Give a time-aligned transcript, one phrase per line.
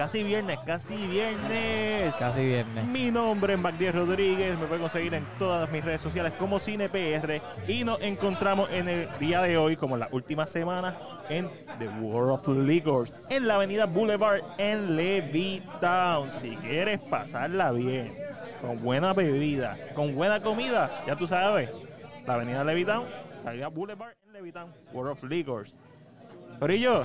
[0.00, 2.16] Casi viernes, casi viernes.
[2.16, 2.86] Casi viernes.
[2.86, 4.58] Mi nombre es Magdiel Rodríguez.
[4.58, 7.42] Me pueden conseguir en todas mis redes sociales como CinePR.
[7.68, 10.96] Y nos encontramos en el día de hoy, como la última semana,
[11.28, 16.32] en The World of Liquors, en la avenida Boulevard en Levittown.
[16.32, 18.14] Si quieres pasarla bien,
[18.62, 21.68] con buena bebida, con buena comida, ya tú sabes,
[22.26, 23.04] la avenida Levittown,
[23.44, 25.74] la avenida Boulevard en Levittown, World of Liquors.
[26.60, 27.04] Corillo,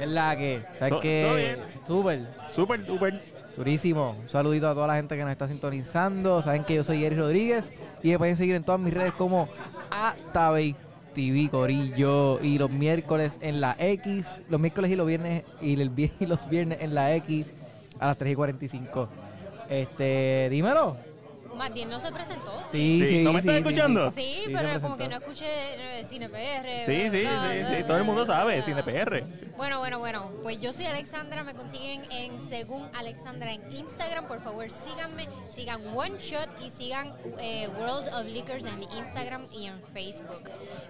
[0.00, 1.58] Es la que, todo bien.
[1.86, 2.20] Súper,
[2.52, 3.22] súper, súper.
[3.56, 4.16] durísimo.
[4.20, 6.42] Un saludito a toda la gente que nos está sintonizando.
[6.42, 7.70] Saben que yo soy Eric Rodríguez
[8.02, 9.48] y me pueden seguir en todas mis redes como
[9.92, 10.74] Atabey
[11.14, 15.92] TV Corillo y los miércoles en la X, los miércoles y los viernes y, el,
[16.20, 17.46] y los viernes en la X
[18.00, 19.08] a las 3 y 45.
[19.70, 20.96] Este, dímelo.
[21.56, 22.52] Más bien no se presentó.
[22.70, 24.10] Sí, Sí, sí, ¿no me sí, estás sí, escuchando?
[24.10, 25.46] Sí, Sí, pero como que no escuché
[26.00, 26.84] eh, Cine PR.
[26.86, 28.62] Sí, sí, bla, sí, bla, sí, bla, todo el mundo sabe.
[28.62, 29.24] CinePR.
[29.56, 30.30] Bueno, bueno, bueno.
[30.42, 31.42] Pues yo soy Alexandra.
[31.44, 34.26] Me consiguen en Según Alexandra en Instagram.
[34.28, 35.26] Por favor, síganme.
[35.52, 40.42] Sigan One Shot y sigan eh, World of Liquors en Instagram y en Facebook.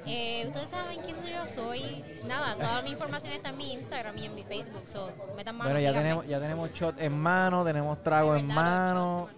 [0.06, 2.04] Eh, Ustedes saben quién yo soy.
[2.26, 4.82] Nada, toda mi información está en mi Instagram y en mi Facebook.
[4.86, 6.02] So, metan mano, Bueno, ya síganme.
[6.08, 9.28] tenemos, ya tenemos shot en mano, tenemos trago en mano.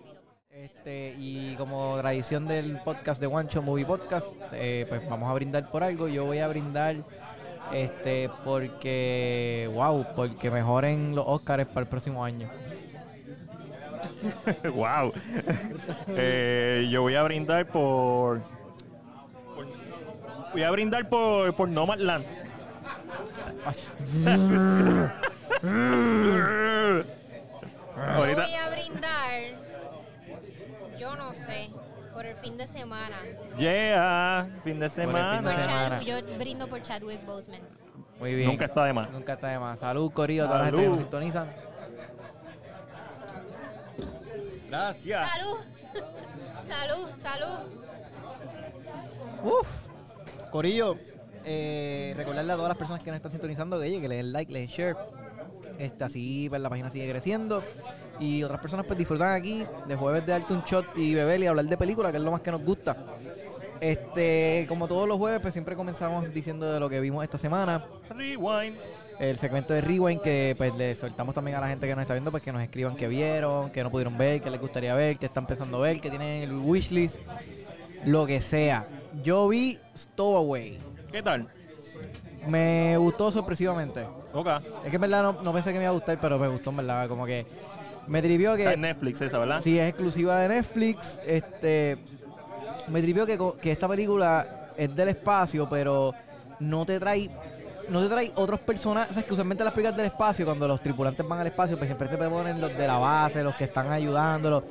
[0.68, 5.32] Este, y como tradición del podcast de One Shot Movie Podcast, eh, pues vamos a
[5.32, 6.09] brindar por algo.
[6.09, 6.97] Yo voy a brindar
[7.72, 12.50] este porque, wow, porque mejoren los Oscars para el próximo año.
[14.74, 15.12] wow.
[16.09, 18.41] Eh, yo voy a brindar por,
[19.54, 19.66] por-
[20.53, 22.24] Voy a brindar por, por Nomadland.
[27.98, 28.42] Yo Ahorita.
[28.42, 29.42] voy a brindar,
[30.98, 31.71] yo no sé,
[32.12, 33.16] por el fin de semana.
[33.59, 35.36] Yeah, fin de Por el fin semana.
[35.36, 35.98] de Por semana.
[36.00, 37.60] Chad- yo brindo por Chadwick Boseman.
[38.18, 38.48] Muy bien.
[38.50, 39.10] Nunca está de más.
[39.10, 39.78] Nunca está de más.
[39.78, 40.97] Salud, Corillo, a toda la gente que Salud.
[40.97, 41.47] nos sintonizan.
[44.68, 45.28] Gracias.
[45.30, 45.56] Salud,
[46.68, 47.59] salud, salud.
[49.45, 49.83] Uf.
[50.50, 50.97] Corillo,
[51.45, 54.33] eh, recordarle a todas las personas que nos están sintonizando que, oye, que le den
[54.33, 54.97] like, le den share.
[55.78, 57.62] Este, así pues, la página sigue creciendo.
[58.20, 61.47] Y otras personas pues disfrutan aquí de jueves de darte un shot y beber y
[61.47, 62.97] hablar de película, que es lo más que nos gusta.
[63.80, 67.84] Este, como todos los jueves, pues siempre comenzamos diciendo de lo que vimos esta semana.
[68.10, 68.76] Rewind.
[69.18, 72.15] El segmento de Rewind que pues le soltamos también a la gente que nos está
[72.15, 75.18] viendo pues que nos escriban qué vieron, qué no pudieron ver, qué les gustaría ver,
[75.18, 77.16] qué están pensando ver, qué tienen en el wishlist,
[78.04, 78.86] lo que sea.
[79.24, 80.78] Yo vi Stowaway.
[81.10, 81.48] ¿Qué tal?
[82.47, 84.06] Me gustó sorpresivamente.
[84.32, 84.48] Ok.
[84.84, 86.71] Es que en verdad no, no pensé que me iba a gustar, pero me gustó
[86.71, 87.09] en verdad.
[87.09, 87.44] Como que
[88.09, 89.60] me trivió Está en que Netflix esa, ¿verdad?
[89.60, 91.99] si es exclusiva de Netflix, este
[92.89, 96.15] me trivió que, que esta película es del espacio, pero
[96.60, 97.31] no te trae
[97.89, 100.83] no te trae otros personajes, o sea, que usualmente las películas del espacio, cuando los
[100.83, 103.91] tripulantes van al espacio, pues siempre te ponen los de la base, los que están
[103.91, 104.65] ayudándolos.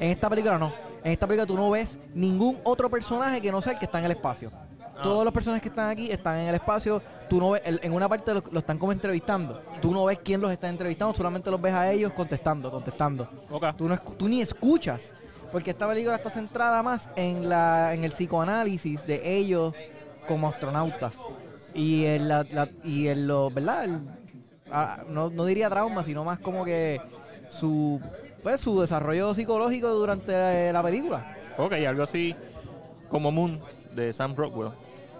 [0.00, 0.72] En esta película no.
[1.04, 3.98] En esta película tú no ves ningún otro personaje que no sea el que está
[3.98, 4.50] en el espacio.
[5.04, 7.00] Todos los personajes que están aquí están en el espacio.
[7.28, 9.60] Tú no ves, en una parte lo, lo están como entrevistando.
[9.80, 13.28] Tú no ves quién los está entrevistando, solamente los ves a ellos contestando, contestando.
[13.50, 13.76] Ok.
[13.76, 15.12] Tú, no tú ni escuchas.
[15.52, 19.72] Porque esta película está centrada más en la en el psicoanálisis de ellos
[20.26, 21.12] como astronautas.
[21.74, 23.84] Y en, la, la- y en lo, ¿verdad?
[23.84, 24.00] El-
[24.72, 27.00] ah, no, no diría trauma, sino más como que
[27.50, 28.00] su
[28.42, 31.36] pues su desarrollo psicológico durante la, la película.
[31.56, 32.34] Ok, algo así
[33.08, 33.60] como Moon
[33.94, 34.70] de Sam Rockwell.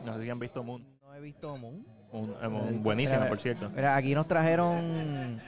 [0.04, 0.84] No sé si han visto Moon.
[1.02, 1.84] No he visto Moon.
[2.12, 3.70] Moon, eh, Moon, buenísima, Mira, por cierto.
[3.74, 5.40] Mira, aquí nos trajeron.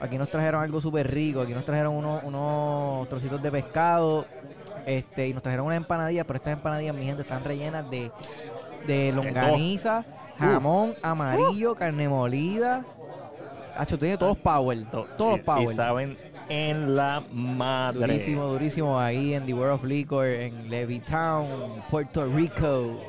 [0.00, 1.40] Aquí nos trajeron algo súper rico.
[1.40, 4.26] Aquí nos trajeron unos, unos trocitos de pescado.
[4.84, 6.24] Este, y nos trajeron unas empanadillas.
[6.26, 8.10] Pero estas empanadillas, mi gente, están rellenas de,
[8.86, 10.04] de longaniza,
[10.38, 12.84] jamón amarillo, carne molida.
[13.76, 14.84] Hacho, tiene todos los power.
[14.90, 15.70] To- Todos y- los power.
[15.70, 16.16] Y saben
[16.48, 18.00] en la madre.
[18.06, 18.98] Durísimo, durísimo.
[19.00, 23.00] Ahí en The World of Liquor, en Levittown, Puerto Rico.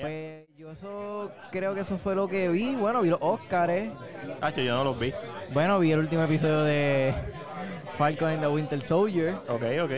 [0.00, 2.74] Pues yo eso creo que eso fue lo que vi.
[2.76, 3.90] Bueno, vi los Oscars.
[4.40, 5.12] Hacho, yo no los vi.
[5.52, 7.14] Bueno, vi el último episodio de
[7.96, 9.34] Falcon and the Winter Soldier.
[9.48, 9.90] Ok, ok.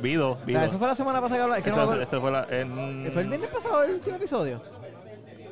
[0.00, 0.68] Vi dos, vi Ah, dos.
[0.70, 1.58] eso fue la semana pasada que hablaba.
[1.58, 2.46] Es que no me Eso- fue la.
[2.50, 4.62] en- ¿Fue el viernes pasado el último episodio?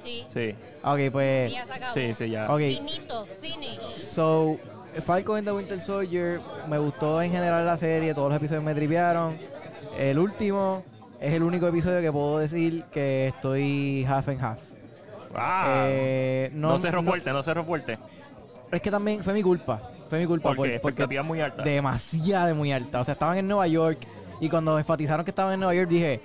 [0.03, 1.53] Sí, Sí, Ah, Ok, pues.
[1.53, 1.93] ya se acabó.
[1.95, 2.51] sí, sí, ya.
[2.51, 2.61] Ok.
[2.61, 3.81] Finito, finish.
[3.81, 4.57] So,
[5.03, 8.75] Falcon and the Winter Soldier me gustó en general la serie, todos los episodios me
[8.75, 9.37] tripearon.
[9.99, 10.83] El último
[11.21, 14.59] es el único episodio que puedo decir que estoy half and half.
[15.35, 17.99] Ah, Eh, no, cerró fuerte, no cerró fuerte.
[18.71, 19.81] Es que también fue mi culpa.
[20.09, 20.49] Fue mi culpa.
[20.51, 21.65] Porque por- porque expectativas muy altas.
[21.65, 23.01] demasiado muy alta.
[23.01, 23.99] O sea, estaban en Nueva York
[24.41, 26.21] y cuando enfatizaron que estaban en Nueva York dije,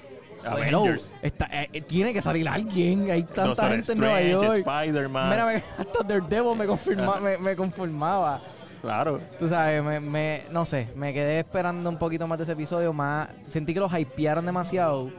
[0.66, 1.12] Hello, Avengers.
[1.22, 3.10] está- eh, eh, tiene que salir alguien.
[3.12, 4.58] Hay tanta Doctor gente en Nueva York.
[4.68, 5.30] Spider-Man.
[5.30, 8.42] Mira, hasta Daredevil me, confirma, me, me conformaba.
[8.84, 9.22] Claro.
[9.40, 12.92] Tú sabes, me, me- no sé, me quedé esperando un poquito más de ese episodio,
[12.92, 15.10] más sentí que los hypearon demasiado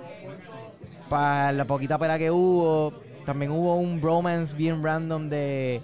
[1.08, 2.92] para la poquita pela que hubo.
[3.24, 5.80] También hubo un bromance bien random de,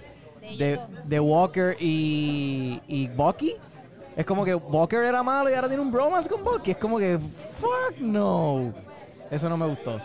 [0.59, 3.55] De de, Walker y, y Bucky.
[4.15, 6.71] Es como que Walker era malo y ahora tiene un bromance con Bucky.
[6.71, 7.17] Es como que,
[7.59, 8.71] fuck no.
[9.31, 9.99] Eso no me gustó.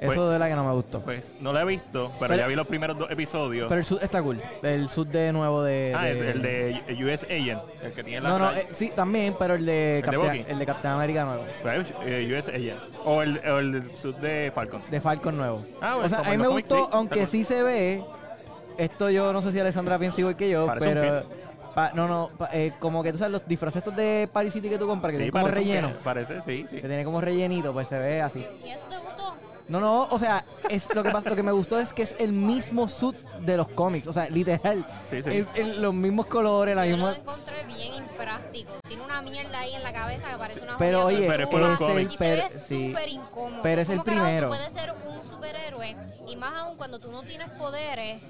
[0.00, 1.00] Eso Pues- de verdad que no me gustó.
[1.00, 3.68] Pues no lo he visto, pero, Pero- ya vi los primeros dos episodios.
[3.68, 4.40] Pero el sud está cool.
[4.62, 5.92] El sud de nuevo de...
[5.94, 9.36] ah, de- el de US Agent, el que tiene la No, no, eh, sí, también,
[9.38, 10.44] pero el de, de Capitán, Bucky?
[10.48, 11.44] el de Capitán América nuevo.
[11.62, 12.80] Pues, eh, US Agent.
[13.04, 14.82] O el, o el sud de Falcon.
[14.90, 15.66] De Falcon nuevo.
[15.82, 18.02] Ah, bueno, o sea, como a mí me gustó, sí, aunque sí se ve.
[18.78, 21.22] Esto yo no sé si Alessandra piensa igual que yo, Parece un pero.
[21.74, 24.70] pa- no, no, pa- eh, como que tú sabes, los disfraces estos de Paris City
[24.70, 25.88] que tú compras, que Sí, tienen como relleno.
[25.88, 26.76] que- Parece, sí, sí.
[26.76, 28.38] Que tiene como rellenito, pues se ve así.
[28.64, 29.19] ¿Y eso te gustó?
[29.70, 32.16] No, no, o sea, es lo que pasa, lo que me gustó es que es
[32.18, 34.84] el mismo suit de los cómics, o sea, literal.
[35.08, 35.30] Sí, sí.
[35.30, 37.12] Es el- los mismos colores, la Yo misma.
[37.12, 38.72] lo encontré bien impráctico.
[38.88, 41.60] Tiene una mierda ahí en la cabeza que parece una Pero, oye, Pero es por
[41.60, 42.14] tortuga, cómics.
[42.14, 42.88] y pero- se ve sí.
[42.88, 43.62] súper incómodo.
[43.62, 44.48] Pero es el ¿Cómo carajo tú primero.
[44.48, 45.96] puedes ser un superhéroe
[46.26, 48.20] y más aún cuando tú no tienes poderes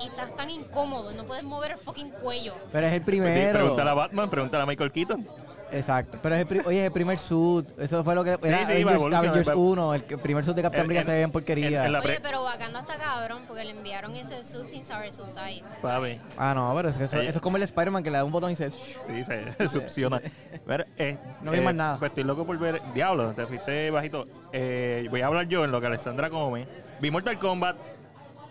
[0.00, 2.54] y estás tan incómodo y no puedes mover el fucking cuello.
[2.72, 3.52] Pero es el Sí, primero.
[3.60, 5.28] pregúntale a Batman, pregúntale a Michael Keaton.
[5.70, 6.18] Exacto.
[6.22, 7.68] Pero es el, pri- oye, es el primer suit.
[7.78, 8.38] Eso fue lo que.
[8.42, 9.94] Era sí, Avengers, Avengers va- 1.
[9.94, 11.66] El primer suit de Capitán En- América se ve en porquería.
[11.80, 15.12] en- en la- Oye, pero Wakanda está cabrón porque le enviaron ese suit sin saber
[15.12, 15.62] su size.
[15.82, 16.20] Papi.
[16.36, 18.50] Ah, no, pero eso, eso- eso es como el Spider-Man que le da un botón
[18.50, 18.70] y se.
[18.70, 20.20] Sí, se succiona.
[20.66, 21.98] Mira, eh, No vi más nada.
[21.98, 22.80] Pues estoy loco por ver.
[22.94, 24.26] Diablo, te fuiste bajito.
[24.52, 26.66] Eh, voy a hablar yo en lo que Alessandra come.
[27.00, 27.76] Vi Mortal Kombat.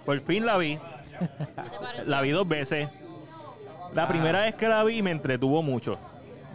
[0.05, 0.77] Por fin la vi.
[0.77, 1.25] ¿Qué
[1.69, 2.03] te pareció?
[2.05, 2.87] La vi dos veces.
[3.93, 4.07] La Ah.
[4.07, 5.97] primera vez que la vi me entretuvo mucho.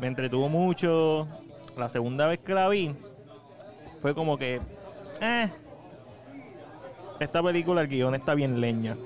[0.00, 1.26] Me entretuvo mucho.
[1.76, 2.94] La segunda vez que la vi
[4.00, 4.61] fue como que.
[5.20, 5.50] Eh.
[7.20, 8.96] Esta película, el guion está bien leña.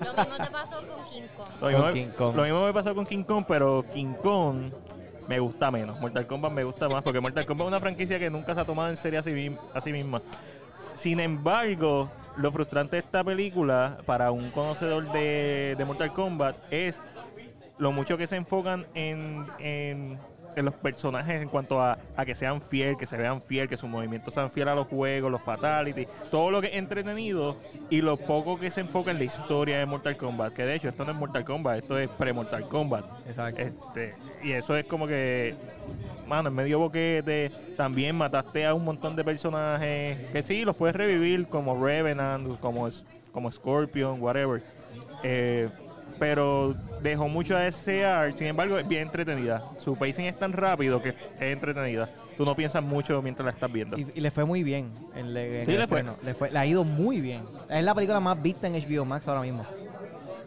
[0.00, 1.48] Lo mismo te pasó con King Kong.
[1.60, 2.36] Lo mismo, me- King Kong.
[2.36, 4.72] lo mismo me pasó con King Kong, pero King Kong
[5.28, 6.00] me gusta menos.
[6.00, 8.64] Mortal Kombat me gusta más porque Mortal Kombat es una franquicia que nunca se ha
[8.64, 10.20] tomado en serio a sí, mi- a sí misma.
[10.94, 17.00] Sin embargo, lo frustrante de esta película para un conocedor de, de Mortal Kombat es
[17.82, 20.16] lo mucho que se enfocan en, en,
[20.54, 23.76] en los personajes en cuanto a, a que sean fiel, que se vean fiel, que
[23.76, 27.56] sus movimientos sean fieles a los juegos, los fatalities, todo lo que es entretenido
[27.90, 30.52] y lo poco que se enfoca en la historia de Mortal Kombat.
[30.52, 33.04] Que de hecho, esto no es Mortal Kombat, esto es pre-Mortal Kombat.
[33.26, 33.60] Exacto.
[33.60, 34.10] Este,
[34.44, 35.56] y eso es como que,
[36.28, 40.94] mano, en medio boquete, también mataste a un montón de personajes que sí, los puedes
[40.94, 42.88] revivir como Revenant, como,
[43.32, 44.62] como Scorpion, whatever.
[45.24, 45.68] Eh,
[46.22, 49.60] pero dejó mucho a desear, sin embargo, es bien entretenida.
[49.78, 52.08] Su pacing es tan rápido que es entretenida.
[52.36, 53.98] Tú no piensas mucho mientras la estás viendo.
[53.98, 54.92] Y, y le fue muy bien.
[55.16, 56.04] En, le- en Sí, el le fue.
[56.22, 57.42] Le, fue, le ha ido muy bien.
[57.68, 59.66] Es la película más vista en HBO Max ahora mismo.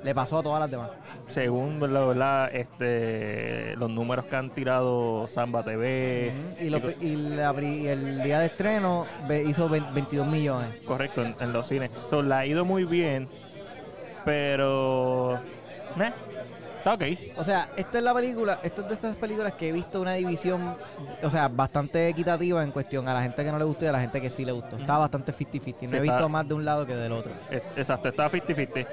[0.02, 0.92] Le pasó a todas las demás.
[1.28, 2.08] Según ¿verdad?
[2.08, 2.56] ¿verdad?
[2.56, 6.32] Este, los números que han tirado Samba TV.
[6.62, 9.08] Y, lo- y la pri- y el día de estreno
[9.46, 10.70] hizo ve- 22 millones.
[10.86, 11.92] Correcto, en, en los cines.
[12.10, 13.28] So, la ha ido muy bien,
[14.24, 15.38] pero...
[16.02, 16.14] eh,
[16.78, 17.04] está ok.
[17.38, 20.14] O sea, esta es la película, esta es de estas películas que he visto una
[20.14, 20.76] división,
[21.24, 23.92] o sea, bastante equitativa en cuestión a la gente que no le gustó y a
[23.92, 24.78] la gente que sí le gustó.
[24.78, 25.82] Está bastante 50-50.
[25.84, 27.32] No Sí, he visto está- más de un lado que del otro.
[27.50, 28.88] Es- Exacto, está 50-50.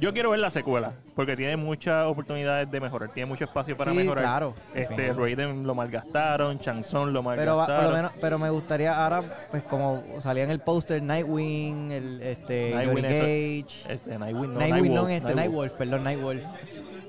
[0.00, 3.92] Yo quiero ver la secuela, porque tiene muchas oportunidades de mejorar, tiene mucho espacio para
[3.92, 4.24] Sí, mejorar.
[4.24, 5.12] claro, Este.
[5.12, 7.82] Raiden lo malgastaron, Chanson lo Pero va- malgastaron.
[7.84, 12.22] por lo menos, pero me gustaría ahora, pues como salía en el póster Nightwing, el
[12.22, 13.66] este Nightwing, Gage.
[13.88, 16.42] Este, Nightwing, no, Nightwing, no, Nightwolf, este, Nightwolf, perdón, Nightwolf.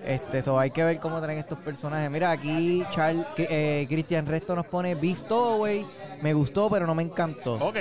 [0.06, 2.12] Este, so hay que ver cómo traen estos personajes.
[2.12, 5.84] Mira, aquí Charles, eh, Cristian Resto nos pone Beast güey.
[6.22, 7.56] Me gustó, pero no me encantó.
[7.56, 7.75] Ok,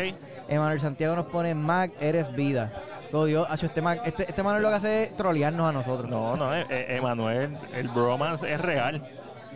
[0.49, 2.73] Emanuel Santiago nos pone Mac, eres vida.
[3.13, 6.11] Oh, Dios, hacho, este, Mac, este, este Manuel lo que hace es trolearnos a nosotros.
[6.11, 9.03] no, no, eh, eh, Emanuel, el bromance es real.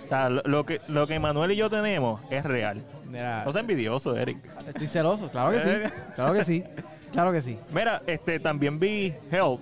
[0.04, 2.82] O sea, lo, lo que, lo que Emanuel y yo tenemos es real.
[3.06, 4.38] Mira, No sea envidioso, Eric.
[4.66, 5.92] estoy celoso, claro que sí.
[6.14, 6.64] Claro que sí.
[7.12, 7.58] Claro que sí.
[7.72, 9.60] Mira, este también vi Help,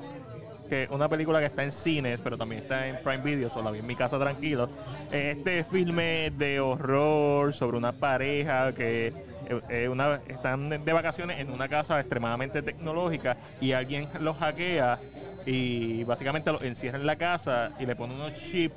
[0.69, 3.65] que es una película que está en cines, pero también está en Prime Video, solo
[3.67, 4.69] la vi en mi casa tranquilo.
[5.13, 9.13] Este filme de horror sobre una pareja que
[9.49, 14.99] eh, eh, una, están de vacaciones en una casa extremadamente tecnológica y alguien los hackea
[15.45, 18.75] y básicamente los encierra en la casa y le pone unos chips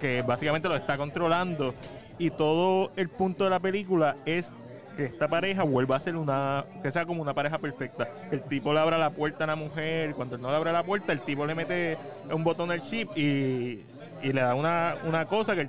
[0.00, 1.74] que básicamente los está controlando
[2.18, 4.52] y todo el punto de la película es
[4.96, 8.08] que esta pareja vuelva a ser una, que sea como una pareja perfecta.
[8.32, 10.82] El tipo le abre la puerta a la mujer, cuando él no le abre la
[10.82, 11.96] puerta, el tipo le mete
[12.32, 13.84] un botón al chip y,
[14.22, 15.68] y le da una, una cosa que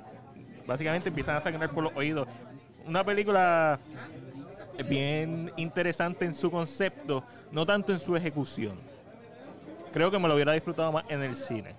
[0.66, 2.26] básicamente empiezan a sangrar por los oídos.
[2.86, 3.78] Una película
[4.88, 8.74] bien interesante en su concepto, no tanto en su ejecución.
[9.92, 11.74] Creo que me lo hubiera disfrutado más en el cine.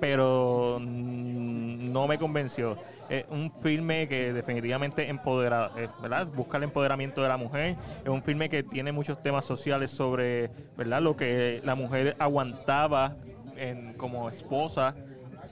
[0.00, 2.76] Pero mm, no me convenció.
[3.08, 6.26] Es un filme que definitivamente empodera, eh, ¿verdad?
[6.26, 7.76] busca el empoderamiento de la mujer.
[8.02, 11.02] Es un filme que tiene muchos temas sociales sobre ¿verdad?
[11.02, 13.16] lo que la mujer aguantaba
[13.96, 14.94] como esposa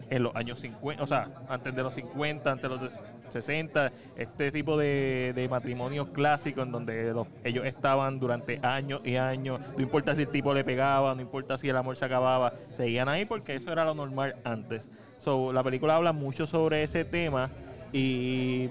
[0.08, 2.90] en los años 50, o sea, antes de los 50, antes de los
[3.30, 9.16] 60, este tipo de, de matrimonio clásico en donde los- ellos estaban durante años y
[9.16, 12.52] años, no importa si el tipo le pegaba, no importa si el amor se acababa,
[12.74, 14.88] seguían ahí porque eso era lo normal antes.
[15.18, 17.50] So, la película habla mucho sobre ese tema
[17.92, 18.68] y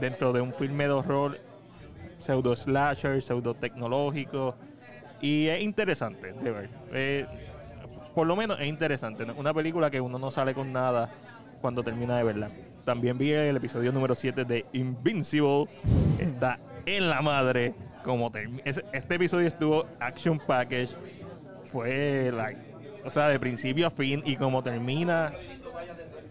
[0.00, 1.38] dentro de un filme de horror
[2.18, 4.54] pseudo slasher, pseudo tecnológico
[5.20, 6.70] y es interesante de ver.
[6.92, 7.26] Eh,
[8.14, 9.24] por lo menos es interesante.
[9.24, 11.08] Una película que uno no sale con nada
[11.60, 12.50] cuando termina de verla.
[12.88, 15.66] También vi el episodio número 7 de Invincible.
[16.18, 17.74] Está en la madre.
[18.02, 18.32] Como
[18.64, 20.96] este episodio estuvo action package.
[21.66, 22.58] Fue like,
[23.04, 25.34] o sea, de principio a fin y como termina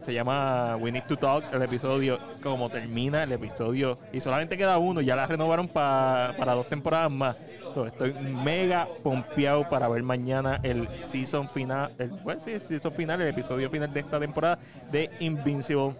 [0.02, 4.00] se llama We Need to Talk, el episodio, como termina el episodio.
[4.12, 7.38] Y solamente queda uno, ya la renovaron pa- para dos temporadas más.
[7.76, 12.94] So, estoy mega pompeado para ver mañana el season final, el, bueno, sí, el season
[12.94, 14.58] final, el episodio final de esta temporada
[14.92, 15.94] de Invincible.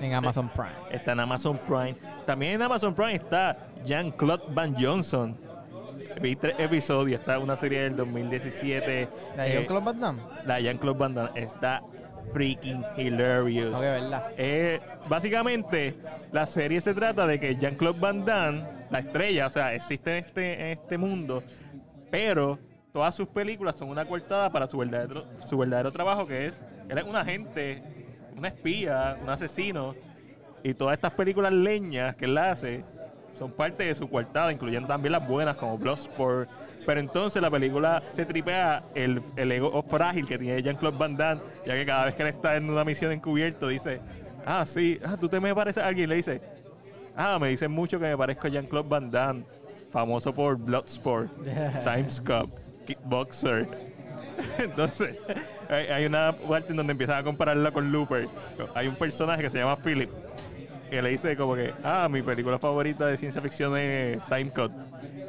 [0.00, 0.72] En Amazon Prime.
[0.90, 1.96] Está en Amazon Prime.
[2.26, 5.36] También en Amazon Prime está Jean-Claude Van Johnson.
[6.20, 8.90] Vi tres episodios, está una serie del 2017.
[8.90, 10.22] ¿De eh, John Claude Van Damme?
[10.44, 11.82] la Jean-Claude Van Damme está
[12.32, 13.78] freaking hilarious.
[13.78, 14.32] Que verdad.
[14.36, 15.96] Eh, básicamente,
[16.32, 20.24] la serie se trata de que Jean-Claude Van Damme, la estrella, o sea, existe en
[20.24, 21.42] este, en este mundo,
[22.10, 22.58] pero
[22.92, 26.98] todas sus películas son una coartada para su verdadero, su verdadero trabajo, que es, él
[26.98, 27.82] es un agente,
[28.38, 29.94] un espía, un asesino,
[30.62, 32.84] y todas estas películas leñas que él hace
[33.38, 36.48] son parte de su coartada, incluyendo también las buenas como Bloodsport.
[36.84, 41.40] Pero entonces la película se tripea el, el ego frágil que tiene Jean-Claude Van Damme,
[41.66, 44.00] ya que cada vez que él está en una misión encubierto dice,
[44.46, 46.40] ah, sí, ah, tú te me pareces a alguien, le dice,
[47.16, 49.44] ah, me dicen mucho que me parezco a Jean-Claude Van Damme,
[49.90, 51.30] famoso por Bloodsport,
[51.84, 52.50] Times Cup,
[52.86, 53.68] Kickboxer.
[54.58, 55.16] Entonces,
[55.68, 58.28] hay, una parte en donde empiezan a compararla con Looper.
[58.74, 60.10] Hay un personaje que se llama Philip,
[60.90, 64.72] que le dice como que, ah, mi película favorita de ciencia ficción es Time Cut.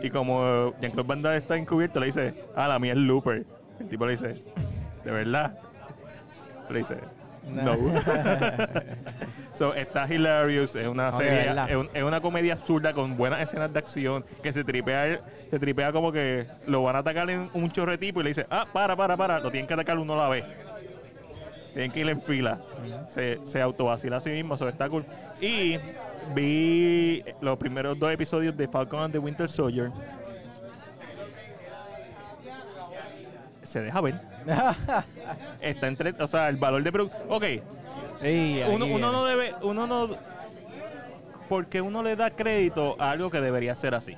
[0.02, 3.46] Y como Jean-Claude Van Damme está encubierto, le dice, ah, la mía es Looper.
[3.80, 4.42] El tipo le dice,
[5.04, 5.58] ¿de verdad?
[6.70, 6.96] Le dice,
[7.50, 7.76] no.
[9.54, 13.72] so, está hilarious, es una serie, es, un- es una comedia absurda con buenas escenas
[13.74, 17.70] de acción que se tripea, se tripea como que lo van a atacar en un
[17.72, 20.18] chorre tipo y le dice, ah, para, para, para, lo tienen que atacar uno a
[20.18, 20.46] la vez.
[21.74, 22.60] Tienen que ir en fila.
[23.08, 25.06] Se, se autovacila a sí mismo, eso está cool.
[25.40, 25.78] Y
[26.34, 29.92] vi los primeros dos episodios de Falcon and the Winter Soldier.
[33.70, 34.20] Se deja ver.
[35.62, 37.22] Está entre, o sea, el valor de producción.
[37.30, 37.44] Ok,
[38.22, 40.10] Ey, uno, uno no debe, uno no,
[41.48, 44.16] porque uno le da crédito a algo que debería ser así.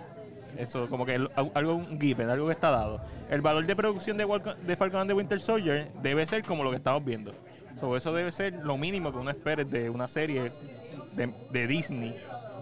[0.58, 1.15] Eso, como que
[1.53, 3.01] algo un given, algo que está dado.
[3.29, 6.63] El valor de producción de, Walcon- de Falcon and the Winter Soldier debe ser como
[6.63, 7.34] lo que estamos viendo.
[7.79, 10.51] So, eso debe ser lo mínimo que uno espere de una serie
[11.13, 12.15] de, de Disney,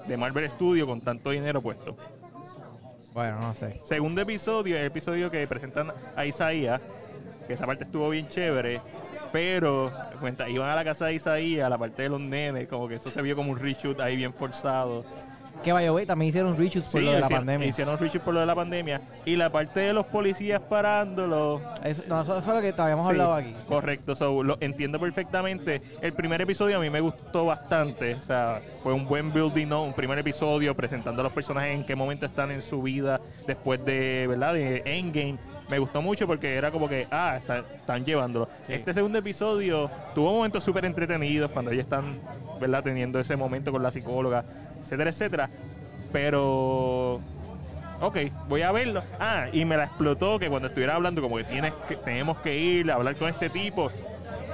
[0.08, 1.96] de Marvel Studios con tanto dinero puesto.
[3.14, 3.80] Bueno, no sé.
[3.84, 6.80] Segundo episodio, el episodio que presentan a Isaías,
[7.48, 8.82] que esa parte estuvo bien chévere,
[9.32, 12.88] pero cuenta, iban a la casa de Isaías, a la parte de los nenes, como
[12.88, 15.04] que eso se vio como un reshoot ahí bien forzado.
[15.64, 17.68] Que vaya, güey, también hicieron reshoots por Sí, lo de la hicieron- pandemia.
[17.68, 19.02] Hicieron reshoot por lo de la pandemia.
[19.26, 21.60] Y la parte de los policías parándolo.
[22.08, 23.54] No, eso fue lo que habíamos Sí, hablado aquí.
[23.68, 25.82] Correcto, so, lo entiendo perfectamente.
[26.02, 28.16] El primer episodio a mí me gustó bastante.
[28.16, 29.84] O sea, fue un buen building, ¿no?
[29.84, 33.84] Un primer episodio presentando a los personajes en qué momento están en su vida después
[33.84, 34.54] de, ¿verdad?
[34.54, 35.38] De Endgame.
[35.70, 38.48] Me gustó mucho porque era como que, ah, está- están llevándolo.
[38.66, 38.74] Sí.
[38.74, 42.20] Este segundo episodio tuvo momentos súper entretenidos cuando ellos están,
[42.60, 42.84] ¿verdad?
[42.84, 44.44] Teniendo ese momento con la psicóloga,
[44.82, 45.50] etcétera, etcétera.
[46.12, 47.22] Pero
[48.02, 49.04] Ok, voy a verlo.
[49.20, 52.58] Ah, y me la explotó que cuando estuviera hablando, como que, tienes que tenemos que
[52.58, 53.92] ir a hablar con este tipo.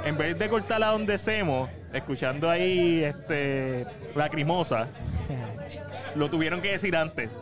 [0.04, 4.88] En vez de cortar a donde Semo, escuchando ahí este lacrimosa,
[6.16, 7.38] lo tuvieron que decir antes.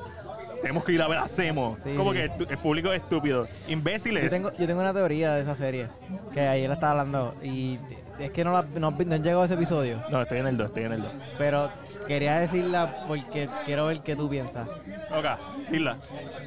[0.63, 1.19] Tenemos que ir a ver.
[1.27, 1.49] Sí.
[1.97, 3.45] Como que el público es estúpido.
[3.67, 4.23] Imbéciles.
[4.23, 5.89] Yo tengo, yo tengo una teoría de esa serie
[6.33, 7.77] que ayer la estaba hablando y
[8.17, 10.67] es que no, la, no, no llegó a ese episodio, No, estoy en el 2,
[10.67, 11.11] estoy en el 2.
[11.37, 11.69] pero
[12.07, 14.69] quería decirla porque quiero ver qué tú piensas.
[15.11, 15.97] Ok, dila.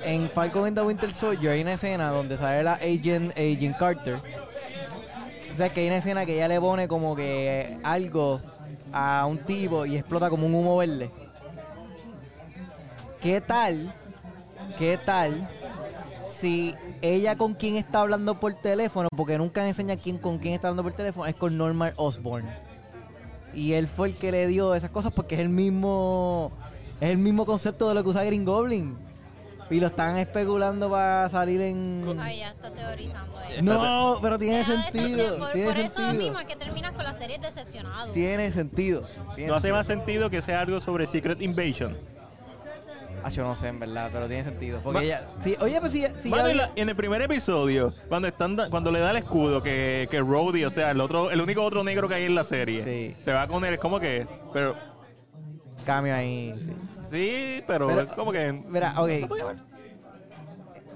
[0.03, 4.17] En Falcon and the Winter Soldier hay una escena donde sale la Agent, Agent Carter.
[5.53, 8.41] O sea, que hay una escena que ella le pone como que algo
[8.95, 11.11] a un tipo y explota como un humo verde.
[13.21, 13.93] ¿qué tal?
[14.79, 15.49] ¿Qué tal
[16.27, 20.69] si ella con quien está hablando por teléfono, porque nunca enseña quién con quién está
[20.69, 22.47] hablando por teléfono, es con Norman Osborn?
[23.55, 26.53] Y él fue el que le dio esas cosas porque es el mismo
[27.01, 28.97] es el mismo concepto de lo que usa Green Goblin.
[29.69, 33.61] Y lo están especulando para salir en Ay, ya está teorizando ahí.
[33.63, 35.39] No, pero tiene sentido.
[35.39, 38.13] por, tiene por eso mismo es que terminas con la serie decepcionado.
[38.13, 39.03] Tiene sentido.
[39.35, 41.97] tiene No hace más sentido que sea algo sobre Secret Invasion.
[43.27, 44.79] Ah, yo no sé, en verdad, pero tiene sentido.
[44.85, 45.25] Porque Ma- ella.
[45.43, 48.57] Sí, oye, pues si, si Mano, ya- en, la- en el primer episodio, cuando están
[48.71, 51.83] cuando le da el escudo que, que Rhodey, o sea, el otro, el único otro
[51.83, 53.17] negro que hay en la serie, Sí.
[53.25, 54.77] se va con él, es como que, pero
[55.85, 56.53] Cambio ahí.
[56.57, 56.73] Sí.
[57.11, 59.09] sí, pero, Pero, es como que Mira, ok.
[59.29, 59.76] no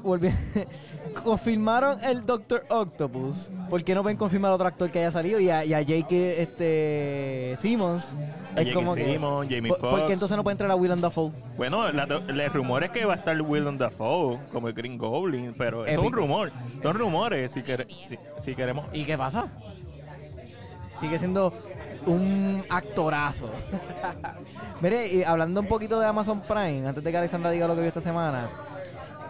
[0.02, 0.32] podía ver.
[0.32, 0.66] Volvi-
[1.24, 3.50] confirmaron el Doctor Octopus.
[3.68, 5.38] ¿Por qué no ven confirmar a otro actor que haya salido?
[5.40, 8.14] Y a, y a Jake este, Simmons.
[8.56, 9.04] A Es Jake como que.
[9.04, 9.90] Simmons, Jamie ¿por, Foxx.
[9.96, 11.30] por qué entonces no puede entrar a Willem Dafoe?
[11.56, 15.54] Bueno, la, el rumor es que va a estar Willem Dafoe como el Green Goblin,
[15.56, 16.50] pero es un rumor.
[16.82, 18.86] Son rumores si, quere- si, si queremos.
[18.92, 19.46] ¿Y qué pasa?
[21.00, 21.52] Sigue siendo
[22.06, 23.50] un actorazo.
[24.80, 27.80] Mire, y hablando un poquito de Amazon Prime, antes de que Alexandra diga lo que
[27.80, 28.50] vio esta semana.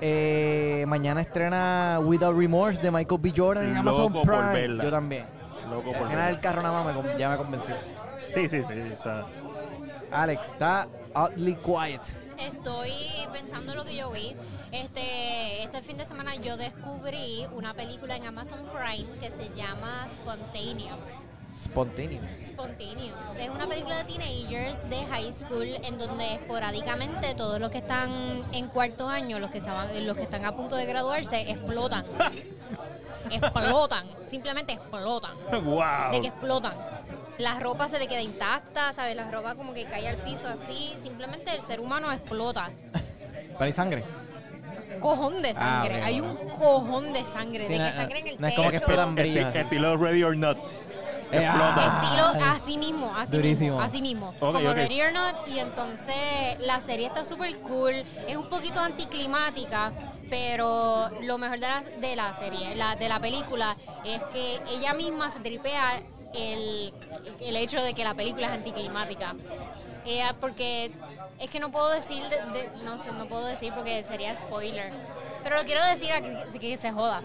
[0.01, 3.33] Eh, mañana estrena Without Remorse de Michael B.
[3.37, 4.53] Jordan en Amazon Loco por Prime.
[4.53, 4.85] verla.
[4.85, 5.27] Yo también.
[5.71, 6.35] Loco La por escena ver.
[6.35, 7.75] del carro nada más me ya me convenció.
[8.35, 8.75] Sí, sí, sí.
[8.97, 9.27] sea,
[10.13, 12.03] Alex, está oddly quiet.
[12.39, 12.93] Estoy
[13.33, 14.35] pensando en lo que yo vi.
[14.73, 20.07] Este, este fin de semana yo descubrí una película en Amazon Prime que se llama
[20.15, 21.27] Spontaneous.
[21.63, 22.25] Spontaneous.
[22.43, 23.37] Spontaneous.
[23.39, 28.11] Es una película de teenagers de high school en donde esporádicamente todos los que están
[28.53, 32.05] en cuarto año, los que, se van- los que están a punto de graduarse, explotan.
[33.31, 34.07] explotan.
[34.27, 35.33] Simplemente explotan.
[35.65, 36.13] wow.
[36.13, 36.73] De que explotan.
[37.39, 39.17] La ropa se le queda intacta, ¿sabes?
[39.17, 40.95] La ropa como que cae al piso así.
[41.03, 42.71] Simplemente el ser humano explota.
[42.93, 44.05] Pero hay sangre.
[45.01, 45.95] Cojón de sangre.
[45.95, 46.39] Ah, ok, Hay bueno.
[46.41, 47.67] un cojón de sangre.
[47.67, 48.63] Sí, de no- que sangre en el no es techo.
[48.63, 49.55] como que Esti- brillas.
[49.57, 50.59] estilo Ready or Not.
[51.33, 52.01] Eh, ah.
[52.03, 53.77] Estilo así mismo, así Durísimo.
[53.77, 54.35] mismo, así mismo.
[54.41, 54.75] Como ok.
[54.75, 56.15] Ready or Not, y entonces
[56.61, 57.93] la serie está súper cool,
[58.27, 59.93] es un poquito anticlimática,
[60.29, 64.93] pero lo mejor de la, de la serie, la, de la película, es que ella
[64.95, 66.03] misma se tripea
[66.35, 66.93] el,
[67.41, 69.35] el hecho de que la película es anticlimática.
[70.07, 70.91] Ella, porque
[71.39, 74.91] es que no puedo decir, de- de- no sé, no puedo decir porque sería spoiler.
[75.43, 77.23] Pero lo quiero decir a que, que se joda.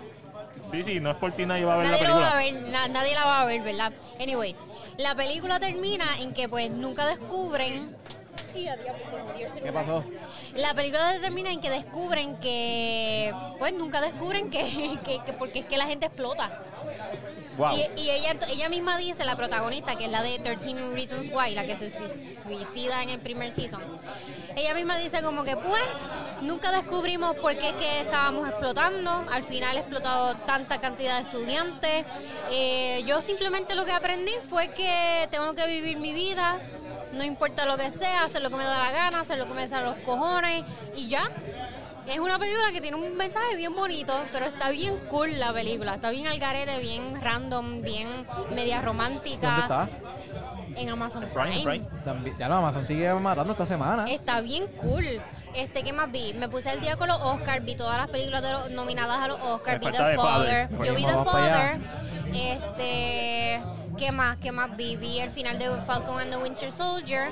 [0.72, 2.32] Sí, sí, no es por ti nadie va a ver la Nadie, lo va película.
[2.32, 3.94] a ver, na- nadie la va a ver, ¿verdad?
[4.20, 4.56] Anyway,
[4.98, 7.96] la película termina en que pues nunca descubren...
[8.54, 10.04] Y a diablo, se jodió el ¿Qué pasó?
[10.56, 13.34] La película termina en que descubren que...
[13.60, 16.62] Pues nunca descubren que, que, que porque es que la gente explota.
[17.58, 17.76] Wow.
[17.78, 21.56] Y, y ella, ella misma dice, la protagonista, que es la de 13 Reasons Why,
[21.56, 23.82] la que se sui- suicida en el primer season,
[24.58, 25.82] ella misma dice como que pues
[26.42, 31.24] nunca descubrimos por qué es que estábamos explotando, al final he explotado tanta cantidad de
[31.24, 32.06] estudiantes,
[32.52, 36.60] Eh, yo simplemente lo que aprendí fue que tengo que vivir mi vida,
[37.16, 39.54] no importa lo que sea, hacer lo que me da la gana, hacer lo que
[39.54, 40.64] me salen los cojones
[40.96, 41.30] y ya.
[42.08, 45.96] Es una película que tiene un mensaje bien bonito, pero está bien cool la película.
[45.96, 48.08] Está bien al garete, bien random, bien
[48.54, 49.48] media romántica.
[49.48, 49.90] ¿Dónde está?
[50.78, 51.88] En Amazon Prime, Prime.
[52.04, 54.06] También, ya lo Amazon sigue matando esta semana.
[54.12, 55.22] Está bien cool.
[55.56, 56.34] Este, ¿qué más vi?
[56.36, 59.28] Me puse al día con los Oscars, vi todas las películas de los- nominadas a
[59.30, 60.70] los Oscars, vi The The Father.
[60.86, 61.14] Yo vi The.
[61.14, 61.80] Father.
[62.34, 63.62] Este,
[63.98, 64.38] ¿qué más?
[64.38, 64.96] ¿Qué más vi?
[64.98, 67.30] Vi el final de Falcon and the Winter Soldier.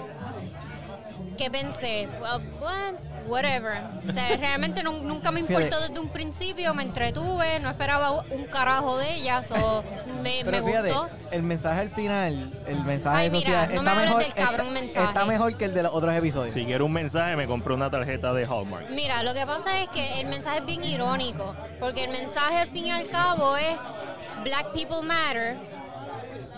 [1.38, 2.08] ¿Qué pensé?
[2.22, 2.96] Well, well,
[3.28, 3.74] whatever.
[4.08, 8.44] O sea, realmente nun- nunca me importó desde un principio, me entretuve, no esperaba un
[8.46, 9.84] carajo de ellas, o
[10.22, 11.10] me, me Pero fíjate, gustó.
[11.32, 14.34] el mensaje al final, el mensaje Ay, mira, social, no me está hables mejor, del
[14.36, 15.06] cabrón está, mensaje.
[15.08, 16.54] está mejor que el de los otros episodios.
[16.54, 18.90] Si quiero un mensaje, me compré una tarjeta de Hallmark.
[18.92, 22.68] Mira, lo que pasa es que el mensaje es bien irónico, porque el mensaje al
[22.68, 23.76] fin y al cabo es
[24.44, 25.58] Black People Matter,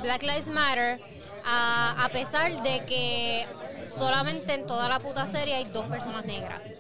[0.06, 1.00] Black Lives Matter,
[1.46, 3.46] a, a pesar de que
[3.84, 6.62] solamente en toda la puta serie hay dos personas negras.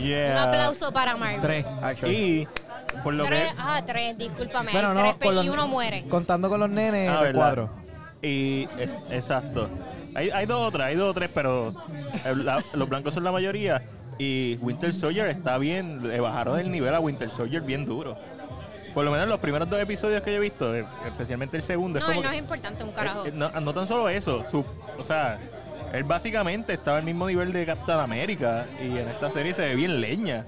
[0.00, 0.30] Yeah.
[0.32, 1.40] Un aplauso para Marvel.
[1.42, 2.14] Tres, actually.
[2.16, 2.48] Y
[3.02, 4.72] por lo Tres, que ah, tres, discúlpame.
[4.72, 6.04] Bueno, hay no, tres los- y uno muere.
[6.08, 7.68] Contando con los nenes Ah, cuatro.
[8.22, 9.68] Y es- exacto.
[10.14, 11.70] Hay, hay dos o tres, hay dos o tres, pero
[12.36, 13.82] la- los blancos son la mayoría.
[14.18, 18.16] Y Winter Soldier está bien, le bajaron el nivel a Winter Soldier bien duro.
[18.94, 21.98] Por lo menos los primeros dos episodios que yo he visto, eh, especialmente el segundo,
[21.98, 23.24] es No, como él no que- es importante, un carajo.
[23.24, 24.64] eh, eh, no, no tan solo eso, su,
[24.98, 25.38] o sea,
[25.92, 29.74] él básicamente estaba al mismo nivel de Captain América y en esta serie se ve
[29.74, 30.44] bien leña.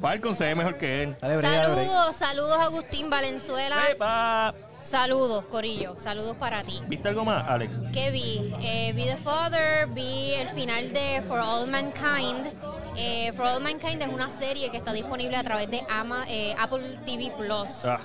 [0.00, 1.16] Falcon se ve mejor que él.
[1.20, 1.86] Dale, break, dale, break.
[1.88, 3.76] Saludos, saludos Agustín Valenzuela.
[3.90, 4.54] ¡Epa!
[4.86, 5.96] Saludos, Corillo.
[5.98, 6.80] Saludos para ti.
[6.86, 7.74] ¿Viste algo más, Alex?
[7.92, 8.52] ¿Qué vi?
[8.60, 12.46] Eh, vi The Father, vi el final de For All Mankind.
[12.96, 16.54] Eh, For All Mankind es una serie que está disponible a través de Ama- eh,
[16.56, 17.84] Apple TV Plus.
[17.84, 17.98] Ah,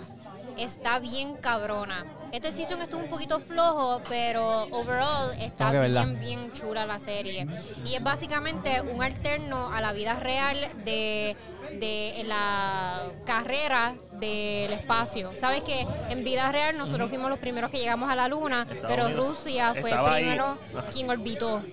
[0.58, 2.04] Está bien cabrona.
[2.32, 7.48] Este season estuvo un poquito flojo, pero overall está bien, bien chula la serie.
[7.86, 11.38] Y es básicamente un alterno a la vida real de,
[11.80, 15.32] de la carrera del espacio.
[15.38, 18.86] Sabes que en vida real nosotros fuimos los primeros que llegamos a la luna, Estados
[18.88, 20.90] pero Unidos Rusia fue estaba primero Ajá.
[20.92, 21.64] quien orbitó.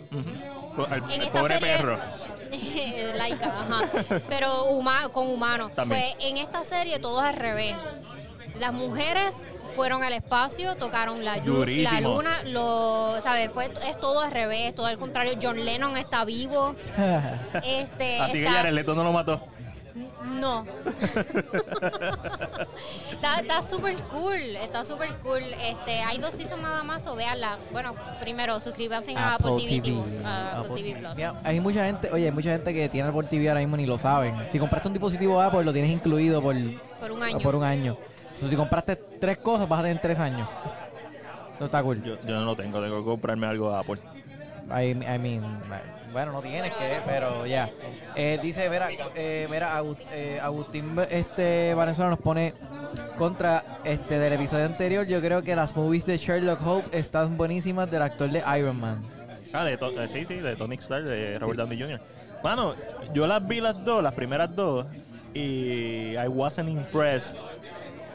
[0.91, 1.99] Al, En al esta pobre serie, perro.
[3.17, 4.21] Laika, ajá.
[4.29, 5.73] Pero huma- con humanos.
[5.75, 7.75] Pues en esta serie todo es al revés.
[8.59, 9.35] Las mujeres
[9.75, 11.93] fueron al espacio, tocaron la, Durísimo.
[11.93, 13.53] la luna, lo, ¿sabes?
[13.53, 15.35] Fue, es todo al revés, todo al contrario.
[15.41, 16.75] John Lennon está vivo.
[17.65, 19.41] Este, Así que está- Jared Leto no lo mató.
[20.41, 20.65] No.
[23.13, 25.43] está está súper cool, está súper cool.
[25.63, 27.59] Este, hay dos seasons nada más, o veanla.
[27.73, 31.15] Bueno, primero suscríbanse a Apple, TV, a Apple TV Plus.
[31.17, 33.87] Mira, hay mucha gente, oye, hay mucha gente que tiene Apple TV ahora mismo ni
[33.87, 34.37] lo saben.
[34.53, 36.55] Si compraste un dispositivo Apple, lo tienes incluido por,
[37.01, 37.39] Por un año.
[37.41, 37.97] por un año.
[38.25, 40.49] Entonces, si compraste tres cosas, vas a tener tres años.
[41.57, 42.03] Eso está cool.
[42.05, 44.01] Yo, yo no lo tengo, tengo que comprarme algo de Apple.
[44.71, 45.43] I, I mean,
[46.13, 47.69] bueno, no tienes que, pero ya.
[48.15, 49.81] Eh, dice, mira, eh, mira
[50.13, 52.55] eh, Agustín este, Valenzuela nos pone
[53.17, 55.07] contra este del episodio anterior.
[55.07, 59.01] Yo creo que las movies de Sherlock Holmes están buenísimas del actor de Iron Man.
[59.53, 62.01] Ah, de To- eh, sí, sí, de Tony Stark, de Robert Downey Jr.
[62.45, 62.75] Mano,
[63.13, 64.87] yo las vi las dos, las primeras dos,
[65.35, 67.35] y I wasn't impressed.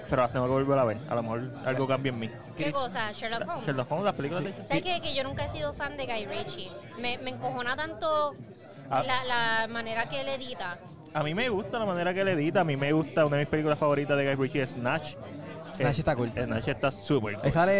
[0.10, 0.98] Pero las tengo que volver a ver.
[1.10, 2.30] A lo mejor algo cambia en mí.
[2.58, 3.12] ¿Qué cosa?
[3.12, 3.66] Sherlock Holmes.
[3.66, 4.54] Sherlock Holmes, las películas de...
[4.68, 5.02] ¿Sabes qué?
[5.02, 6.72] Que yo nunca he sido fan de Guy Ritchie.
[7.00, 8.36] Me, me encojona tanto
[8.90, 9.02] Ah.
[9.08, 10.78] la, la manera que él edita.
[11.14, 12.62] A mí me gusta la manera que le edita.
[12.62, 15.16] A mí me gusta, una de mis películas favoritas de Guy Ritchie es Snatch.
[15.74, 16.30] Snatch Eh, está cool.
[16.32, 17.46] Snatch está súper cool.
[17.46, 17.72] Ahí sale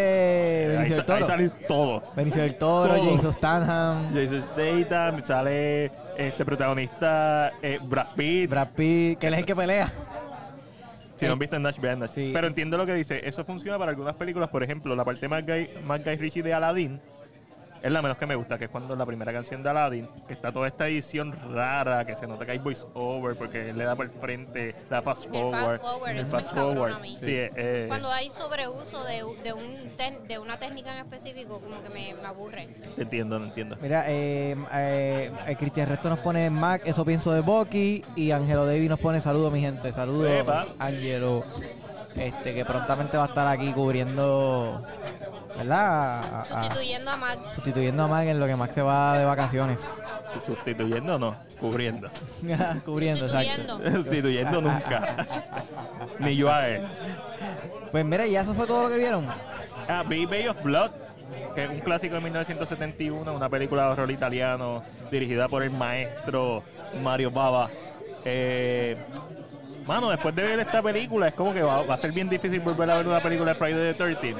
[0.70, 1.26] Ahí, Benicio del sa- ahí Toro.
[1.26, 2.02] sale todo.
[2.16, 3.14] Benicio del Toro, Todo.
[3.16, 8.50] Jason Statham, Jason Statham, sale este protagonista eh, Brad Pitt.
[8.50, 9.92] Brad Pitt, que él es el que pelea.
[11.16, 12.10] Si no han visto Nash, vean Nash.
[12.10, 12.30] Sí.
[12.32, 13.20] Pero entiendo lo que dice.
[13.26, 14.48] Eso funciona para algunas películas.
[14.48, 17.00] Por ejemplo, la parte más Guy, más Guy Ritchie de Aladdin
[17.84, 20.32] es la menos que me gusta, que es cuando la primera canción de Aladdin, que
[20.32, 23.84] está toda esta edición rara, que se nota que hay voice over, porque él le
[23.84, 25.78] da por el frente, le da fast El forward.
[25.78, 26.92] fast forward, el fast forward.
[26.94, 27.16] a mí.
[27.20, 31.60] Sí, eh, eh, Cuando hay sobreuso de, de, un te- de una técnica en específico,
[31.60, 32.66] como que me, me aburre.
[32.96, 33.76] entiendo, no entiendo.
[33.82, 38.02] Mira, eh, eh, eh, Cristian Resto nos pone Mac, eso pienso de Bucky.
[38.16, 39.92] Y Angelo David nos pone saludos, mi gente.
[39.92, 40.46] Saludos.
[40.78, 41.44] Angelo.
[42.16, 44.80] Este, que prontamente va a estar aquí cubriendo,
[45.56, 46.20] ¿verdad?
[46.24, 47.38] A- a- Sustituyendo a Mac.
[47.54, 49.84] sustituyendo a Mac en lo que Mac se va de vacaciones.
[50.44, 51.36] ¿Sustituyendo o no?
[51.60, 52.08] Cubriendo.
[52.84, 53.76] cubriendo, Sustituyendo.
[53.78, 54.02] exacto.
[54.02, 55.26] Sustituyendo nunca.
[56.18, 56.86] Ni yo a él.
[57.92, 59.26] Pues mira, ya eso fue todo lo que vieron.
[59.88, 60.90] Ah, vi Bay of Blood,
[61.54, 66.62] que es un clásico de 1971, una película de horror italiano dirigida por el maestro
[67.02, 67.70] Mario Bava.
[68.24, 68.96] Eh,
[69.86, 72.60] mano, después de ver esta película, es como que va, va a ser bien difícil
[72.60, 74.34] volver a ver una película de Friday the 13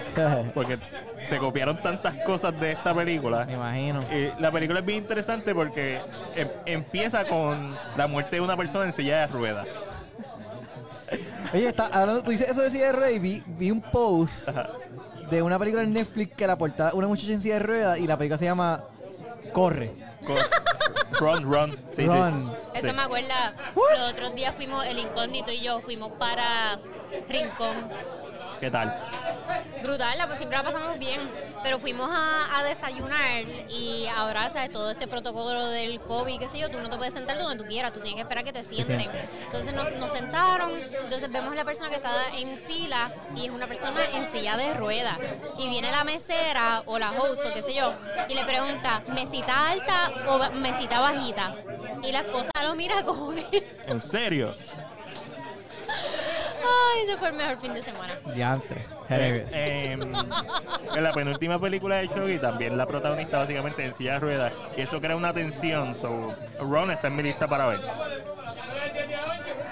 [0.55, 0.79] porque
[1.25, 3.45] se copiaron tantas cosas de esta película.
[3.47, 4.01] Me imagino.
[4.13, 6.01] Y la película es bien interesante porque
[6.35, 9.67] em- empieza con la muerte de una persona en silla de ruedas.
[11.53, 14.49] Oye, está, hablando, tú dices eso de silla de ruedas y vi, vi un post
[14.49, 14.69] Ajá.
[15.31, 18.07] de una película en Netflix que la portada, una muchacha en silla de ruedas y
[18.07, 18.83] la película se llama
[19.55, 19.93] Corre.
[20.27, 20.37] Con-
[21.21, 21.71] run, run.
[21.93, 22.07] Sí, sí.
[22.07, 22.53] Run.
[22.75, 22.93] Eso Sí.
[22.93, 23.55] me acuerda.
[23.75, 26.79] Los otros días fuimos, el incógnito y yo, fuimos para
[27.29, 27.89] Rincón.
[28.61, 29.05] ¿Qué tal?
[29.83, 31.21] Brutal, pues siempre la pasamos bien.
[31.63, 34.71] Pero fuimos a, a desayunar y ahora, ¿sabes?
[34.71, 37.69] Todo este protocolo del COVID, qué sé yo, tú no te puedes sentar donde tú
[37.69, 39.11] quieras, tú tienes que esperar que te sienten.
[39.45, 43.51] Entonces nos, nos sentaron, entonces vemos a la persona que está en fila y es
[43.51, 45.19] una persona en silla de ruedas.
[45.59, 47.93] Y viene la mesera o la host o qué sé yo
[48.29, 51.57] y le pregunta, ¿mesita alta o mesita bajita?
[52.03, 54.55] Y la esposa lo mira como que, ¿En serio?
[56.65, 58.19] Ay, ese fue el mejor fin de semana.
[58.35, 58.87] Diantre.
[59.11, 60.13] Eh, em,
[60.95, 64.81] en la penúltima película de Chucky también la protagonista básicamente en silla de ruedas y
[64.81, 65.95] eso crea una tensión.
[65.95, 67.81] So, Ron está en mi lista para ver.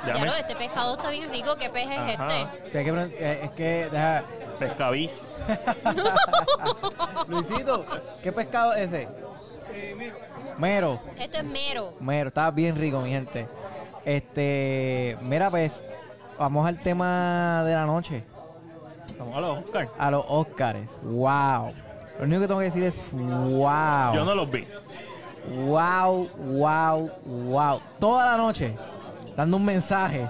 [0.04, 2.48] Claro, este pescado está bien rico, ¿qué pez es Ajá.
[2.66, 2.80] este?
[2.80, 4.24] Eh, es que, deja,
[4.58, 5.14] Pescabiche.
[7.28, 7.84] Luisito,
[8.22, 9.08] ¿qué pescado es ese?
[10.58, 11.94] Mero, Esto es mero.
[12.00, 13.48] mero, está bien rico, mi gente.
[14.04, 15.82] Este, mira, pues,
[16.42, 18.24] vamos al tema de la noche,
[19.18, 19.88] Vamos a los Oscar.
[19.98, 20.88] a los Oscars.
[21.02, 21.72] Wow.
[22.18, 24.12] Lo único que tengo que decir es wow.
[24.14, 24.66] Yo no los vi.
[25.66, 27.80] Wow, wow, wow.
[27.98, 28.76] Toda la noche.
[29.36, 30.28] dando un mensaje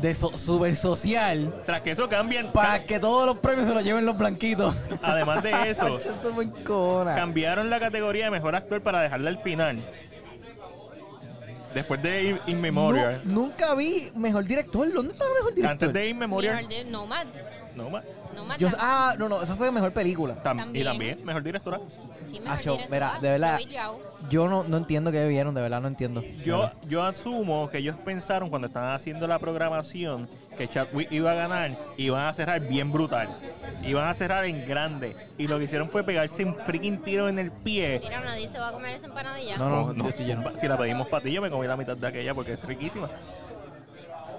[0.00, 3.84] de so- super social Tras que eso cambian, para que todos los premios se los
[3.84, 4.74] lleven los blanquitos.
[5.02, 5.98] además de eso,
[7.14, 9.80] cambiaron la categoría de mejor actor para dejarla al final.
[11.74, 13.20] Después de In, In Memoriam.
[13.24, 14.92] Nu- nunca vi mejor director.
[14.92, 15.70] ¿Dónde estaba mejor director?
[15.72, 16.56] Antes de In Memoriam.
[16.56, 17.26] Mejor de- Nomad.
[17.74, 18.02] No, ma-
[18.34, 18.58] Nomad.
[18.58, 20.34] Yo- ah, no, no, esa fue mejor película.
[20.42, 20.84] tam- Y También.
[20.86, 21.80] también, mejor directora.
[22.26, 22.88] sí, mejor Acho, directora.
[22.90, 23.58] mira, de verdad.
[24.32, 26.22] Yo no, no entiendo qué vieron, de verdad no entiendo.
[26.42, 31.34] Yo, yo asumo que ellos pensaron cuando estaban haciendo la programación que Chadwick iba a
[31.34, 33.28] ganar y iban a cerrar bien brutal.
[33.82, 35.14] Iban a cerrar en grande.
[35.36, 38.00] Y lo que hicieron fue pegarse un freaking tiro en el pie.
[38.02, 39.58] Mira, nadie se va a comer esa empanadilla.
[39.58, 40.50] No, no, No, yo estoy lleno.
[40.58, 43.10] Si la pedimos para ti, yo me comí la mitad de aquella porque es riquísima.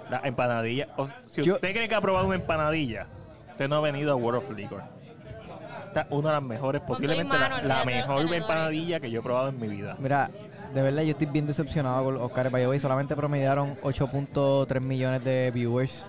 [0.10, 0.88] La empanadilla.
[0.98, 3.06] o- si Yo- usted cree que ha probado una empanadilla,
[3.52, 4.82] usted no ha venido a World of Liquor.
[5.94, 9.60] Esta una de las mejores, posiblemente mano, la, mejor empanadilla que yo he probado en
[9.60, 9.96] mi vida.
[10.00, 10.32] Mira,
[10.74, 16.06] de verdad yo estoy bien decepcionado con the way, solamente promediaron 8.3 millones de viewers.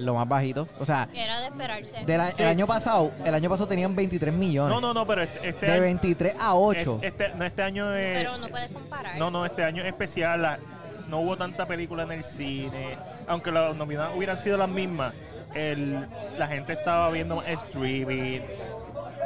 [0.00, 0.66] Lo más bajito.
[0.80, 2.42] O sea, Era de esperarse.
[2.42, 4.74] el año pasado, el año pasado tenían 23 millones.
[4.74, 5.82] No, no, no, pero este, este de año.
[5.82, 6.98] 23 a 8.
[7.00, 8.18] Este, no, este año es.
[8.18, 9.16] Pero no puedes comparar.
[9.16, 10.42] No, no, este año es especial.
[10.42, 10.58] la-
[11.06, 12.98] no hubo tanta película en el cine.
[13.28, 15.14] Aunque las nominadas hubieran sido las mismas,
[15.54, 16.06] el,
[16.38, 18.40] la gente estaba viendo más streaming.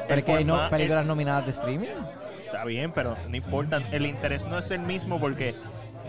[0.08, 1.88] Pero es que hay no, películas el- nominadas de streaming.
[2.44, 3.82] Está bien, pero no importa.
[3.92, 5.54] El interés no es el mismo porque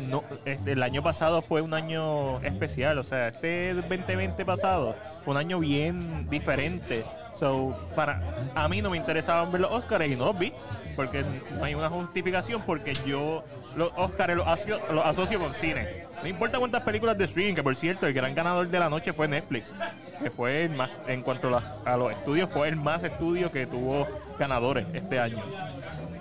[0.08, 2.98] no, el año pasado fue un año especial.
[2.98, 7.04] O sea, este 2020 pasado un año bien diferente.
[7.36, 8.22] So, para
[8.56, 10.54] a mí no me interesaban ver los Oscars y no los vi.
[10.96, 11.24] Porque
[11.58, 13.44] no hay una justificación porque yo
[13.76, 16.06] los Oscars los asocio, los asocio con cine.
[16.22, 19.14] No importa cuántas películas de streaming, que por cierto, el gran ganador de la noche
[19.14, 19.74] fue Netflix.
[20.22, 23.66] Que fue el más, en cuanto a, a los estudios, fue el más estudio que
[23.66, 25.38] tuvo ganadores este año.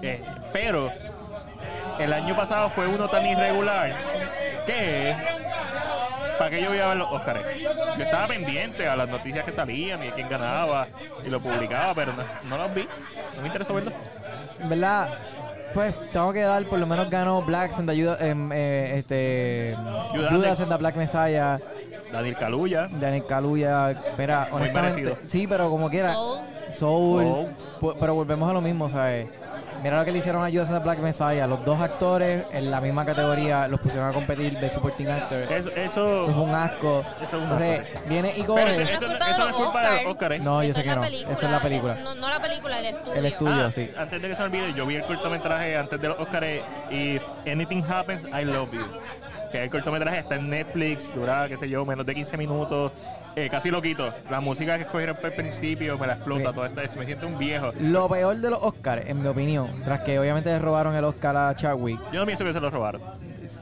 [0.02, 0.90] Eh, pero
[1.98, 3.90] el año pasado fue uno tan irregular
[4.66, 5.16] que
[6.38, 7.40] ¿para qué yo voy a ver los Oscars?
[7.98, 10.86] Yo estaba pendiente a las noticias que salían y de quién ganaba
[11.26, 12.86] y lo publicaba, pero no, no los vi.
[13.34, 13.92] No me interesó verlo.
[14.64, 15.08] ¿Verdad?
[15.74, 19.76] Pues tengo que dar, por lo menos ganó Black Judas, em, eh, este,
[20.12, 21.58] Judas Judas de- and the Black Messiah,
[22.12, 22.88] Daniel Kaluuya.
[22.90, 23.90] Daniel Kaluuya.
[23.92, 25.28] Espera, Muy honestamente, merecido.
[25.28, 26.12] sí, pero como quiera.
[26.12, 26.38] Soul.
[26.78, 27.46] Soul.
[28.00, 29.28] Pero volvemos a lo mismo, ¿sabes?
[29.82, 31.46] Mira lo que le hicieron a Judas and the Black Messiah.
[31.46, 35.38] Los dos actores en la misma categoría los pusieron a competir de Supporting Actor.
[35.52, 37.04] Eso, Eso eso, fue un asco.
[37.18, 38.08] Eso es un Entonces, asco.
[38.08, 40.06] viene y coge eso, Eso eso es no eso es culpa de los Oscar.
[40.08, 40.40] Oscars.
[40.42, 41.00] No, yo sé es que no.
[41.02, 41.32] película.
[41.36, 41.94] Esa es la película.
[41.94, 43.14] Es- no, no la película, el estudio.
[43.14, 43.90] El estudio, Ah, sí.
[43.96, 46.46] Antes de que se me olvide, yo vi el cortometraje antes de los Oscars
[46.90, 48.84] If Anything Happens, I Love You.
[49.50, 52.92] Que el cortometraje está en Netflix, dura, qué sé yo, menos de 15 minutos.
[53.38, 54.12] Eh, casi lo quito.
[54.30, 56.54] La música que escogieron para el principio me la explota Ok.
[56.56, 56.98] toda esta.
[56.98, 57.72] Me siento un viejo.
[57.78, 61.36] Lo peor de los Oscars, en mi opinión, tras que obviamente le robaron el Oscar
[61.36, 62.00] a Chadwick.
[62.12, 63.00] Yo no pienso que se lo robaron.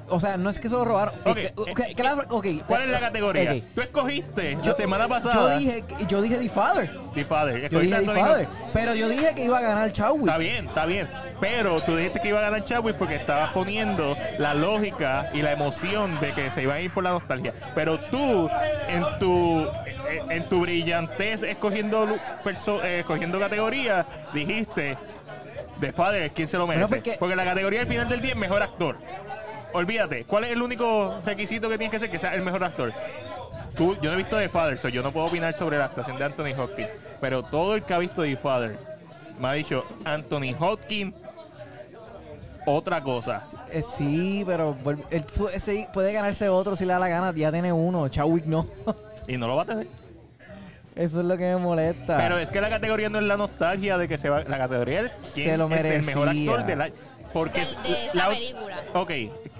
[0.08, 1.14] O sea, no es que se lo robaron.
[1.24, 2.22] Ok, que- eh, eh, claro.
[2.66, 3.52] ¿Cuál es la categoría?
[3.52, 3.62] Ok.
[3.74, 5.58] Tú escogiste Yo- la semana Yo pasada.
[5.58, 6.90] dije, yo dije The Father.
[7.14, 7.70] The Father.
[7.70, 8.48] Yo dije The Father.
[8.72, 10.22] Pero yo dije que iba a ganar Chadwick.
[10.26, 11.08] Está bien, está bien.
[11.40, 15.52] Pero tú dijiste que iba a ganar Chadwick porque estabas poniendo la lógica y la
[15.52, 17.52] emoción de que se iban a ir por la nostalgia.
[17.76, 18.48] Pero tú,
[18.88, 19.65] en tu
[20.10, 22.08] en, en tu brillantez escogiendo
[22.84, 24.96] eh, escogiendo categoría, dijiste
[25.80, 26.86] The Father, ¿quién se lo merece?
[26.86, 28.96] Bueno, porque- Porque la categoría al final del día es mejor actor.
[29.72, 32.92] Olvídate, ¿cuál es el único requisito que tienes que ser que sea el mejor actor?
[33.76, 36.16] Tú, yo no he visto The Father, so yo no puedo opinar sobre la actuación
[36.18, 36.88] de Anthony Hopkins.
[37.20, 38.78] Pero todo el que ha visto The Father
[39.38, 41.14] me ha dicho Anthony Hopkins
[42.66, 43.44] otra cosa.
[43.70, 44.76] Eh, sí, pero
[45.10, 45.24] él
[45.54, 47.32] ese puede ganarse otro si le da la gana.
[47.34, 48.08] Ya tiene uno.
[48.08, 48.66] Chadwick no.
[49.26, 49.86] Y no lo va a tener.
[50.94, 52.16] Eso es lo que me molesta.
[52.16, 54.44] Pero es que la categoría no es la nostalgia de que se va.
[54.44, 56.94] La categoría es quién lo es el mejor actor del año.
[57.32, 58.82] Porque de esa la, película.
[58.94, 59.10] Ok,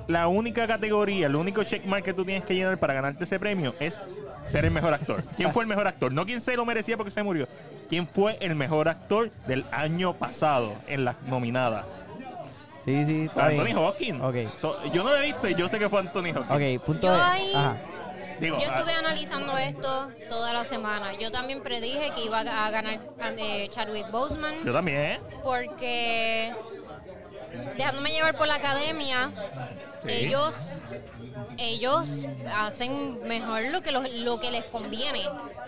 [0.08, 3.74] la única categoría, el único checkmark que tú tienes que llenar para ganarte ese premio
[3.80, 3.98] es
[4.46, 5.22] ser el mejor actor.
[5.36, 6.10] ¿Quién fue el mejor actor?
[6.10, 7.46] No quién se lo merecía porque se murió.
[7.88, 11.84] ¿Quién fue el mejor actor del año pasado en las nominadas?
[12.86, 13.64] Sí, sí, está Anthony
[13.98, 14.20] bien.
[14.22, 14.60] Ok.
[14.62, 16.50] To- Yo no lo he visto y yo sé que fue Anthony Hopkins.
[16.78, 17.20] Ok, punto Yo de.
[17.22, 17.76] ahí- Ajá.
[18.40, 21.14] Digo, Yo ah, estuve analizando esto toda la semana.
[21.14, 23.00] Yo también predije que iba a ganar
[23.38, 26.52] eh, Chadwick Boseman yo también, porque
[27.78, 29.30] dejándome llevar por la academia,
[30.02, 30.08] Sí.
[30.26, 30.54] ellos
[31.58, 32.04] ellos
[32.54, 35.22] hacen mejor lo que los- lo que les conviene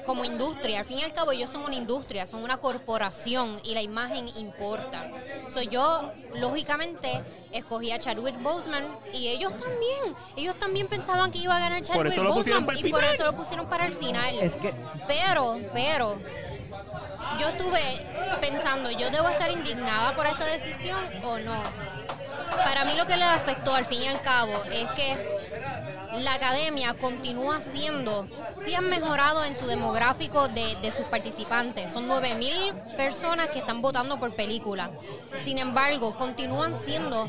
[0.08, 0.80] como industria.
[0.80, 4.26] Al fin y al cabo ellos son una industria, son una corporación y la imagen
[4.38, 5.04] importa.
[5.50, 11.54] So, yo lógicamente escogí a Chadwick Boseman y ellos también, ellos también pensaban que iba
[11.54, 13.14] a ganar Chadwick Boseman y por final.
[13.14, 14.34] eso lo pusieron para el final.
[14.40, 14.72] Es que.
[15.06, 16.16] Pero, pero,
[17.38, 18.06] yo estuve
[18.40, 21.62] pensando, ¿yo debo estar indignada por esta decisión o no?
[22.64, 26.94] Para mí lo que le afectó al fin y al cabo es que la academia
[26.94, 28.26] continúa siendo,
[28.64, 31.92] sí han mejorado en su demográfico de, de sus participantes.
[31.92, 34.90] Son 9.000 personas que están votando por película.
[35.38, 37.28] Sin embargo, continúan siendo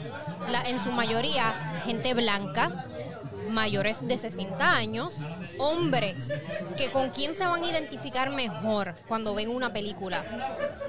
[0.49, 2.85] la- en su mayoría gente blanca,
[3.49, 5.13] mayores de 60 años,
[5.57, 6.39] hombres,
[6.77, 10.23] que con quién se van a identificar mejor cuando ven una película.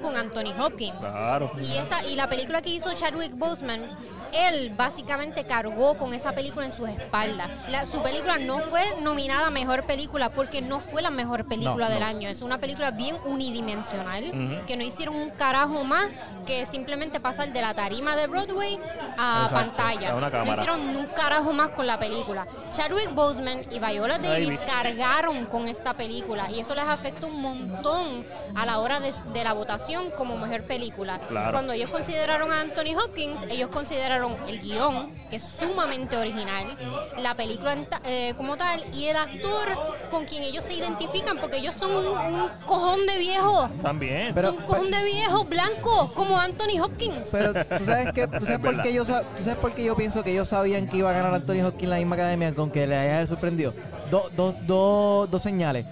[0.01, 0.97] Con Anthony Hopkins.
[1.05, 1.51] Claro.
[1.61, 3.89] Y esta y la película que hizo Chadwick Boseman,
[4.33, 7.49] él básicamente cargó con esa película en sus espaldas.
[7.69, 11.85] La- su película no fue nominada a mejor película porque no fue la mejor película
[11.87, 12.05] No, del no.
[12.05, 12.29] año.
[12.29, 14.65] Es una película bien unidimensional Ujú.
[14.65, 16.09] que no hicieron un carajo más
[16.45, 18.79] que simplemente pasar de la tarima de Broadway
[19.17, 20.09] a Exacto, pantalla.
[20.15, 22.47] a no hicieron un carajo más con la película.
[22.71, 24.59] Chadwick Boseman y Viola Davis, Davis.
[24.61, 29.43] cargaron con esta película y eso les afecta un montón a la hora de, de
[29.43, 31.19] la votación como mejor película.
[31.27, 31.51] Claro.
[31.51, 36.77] Cuando ellos consideraron a Anthony Hopkins, ellos consideraron el guion, que es sumamente original,
[37.17, 39.69] la película eh, como tal y el actor
[40.09, 43.69] con quien ellos se identifican, porque ellos son un, un cojón de viejos.
[43.81, 44.33] También.
[44.33, 47.29] Pero- son un cojón de viejos blancos, como Anthony Hopkins.
[47.31, 50.23] Pero tú sabes que, tú sabes por qué yo tú sabes por qué yo pienso
[50.23, 52.85] que ellos sabían que iba a ganar Anthony Hopkins en la misma academia con que
[52.87, 53.73] le haya sorprendido.
[54.09, 55.85] Do- do- do- dos señales.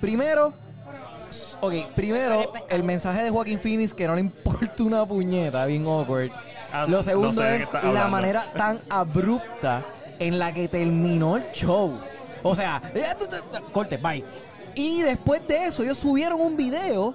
[0.00, 0.52] Primero,
[1.60, 6.30] ok, primero el mensaje de Joaquín Phoenix que no le importa una puñeta, bien awkward.
[6.76, 9.84] Ah, Lo no segundo sé es la manera tan abrupta
[10.18, 12.00] en la que terminó el show.
[12.42, 12.82] O sea,
[13.72, 14.24] corte, bye.
[14.74, 17.14] Y después de eso, ellos subieron un video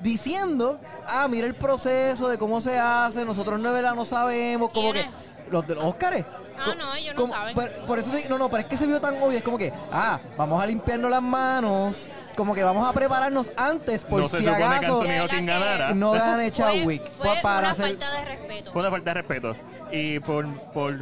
[0.00, 3.96] diciendo, ah, mira el proceso de cómo se hace, nosotros no, ¿verdad?
[3.96, 5.04] no sabemos, como que...
[5.50, 6.24] Los de los Óscares.
[6.58, 7.54] Ah, no, ellos no como- saben.
[7.86, 9.72] por eso, te- no, no, pero es que se vio tan obvio, es como que,
[9.90, 14.38] ah, vamos a limpiarnos las manos, como que vamos a prepararnos antes por no se
[14.38, 15.94] si supone que acaso Anthony De Hopkins verdad que- ganara.
[15.94, 17.86] no gane fue, Chadwick fue pa- para una hacer...
[17.86, 18.72] falta de respeto.
[18.72, 19.56] Fue una falta de respeto.
[19.92, 20.98] Y por, por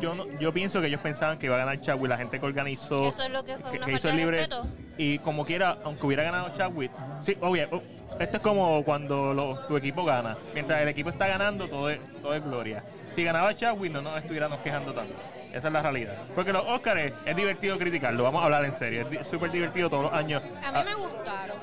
[0.00, 2.46] yo no, yo pienso que ellos pensaban que iba a ganar Chadwick, la gente que
[2.46, 4.36] organizó, Que eso es lo que fue que, una que falta hizo el de libre.
[4.38, 4.66] respeto.
[4.98, 7.82] Y como quiera, aunque hubiera ganado Chadwick, sí, obvio, oh,
[8.20, 10.36] esto es como cuando lo- tu equipo gana.
[10.54, 12.84] Mientras el equipo está ganando, todo es, todo es gloria.
[13.16, 15.14] Si ganaba Chadwick, no nos estuviéramos quejando tanto.
[15.52, 16.16] Esa es la realidad.
[16.34, 19.08] Porque los Oscars es divertido criticarlo, vamos a hablar en serio.
[19.10, 20.42] Es súper divertido todos los años.
[20.62, 21.56] A mí Ah, me gustaron.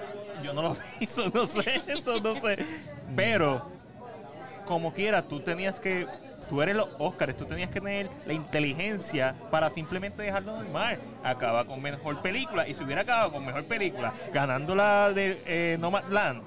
[0.43, 2.58] yo no lo hizo, no sé, eso no sé.
[3.16, 3.68] Pero,
[4.66, 6.08] como quiera, tú tenías que.
[6.49, 10.97] Tú eres los Oscars, tú tenías que tener la inteligencia para simplemente dejarlo normal.
[11.24, 12.68] Acaba con mejor película.
[12.68, 16.41] Y si hubiera acabado con mejor película, ganando la de eh, Nomadland,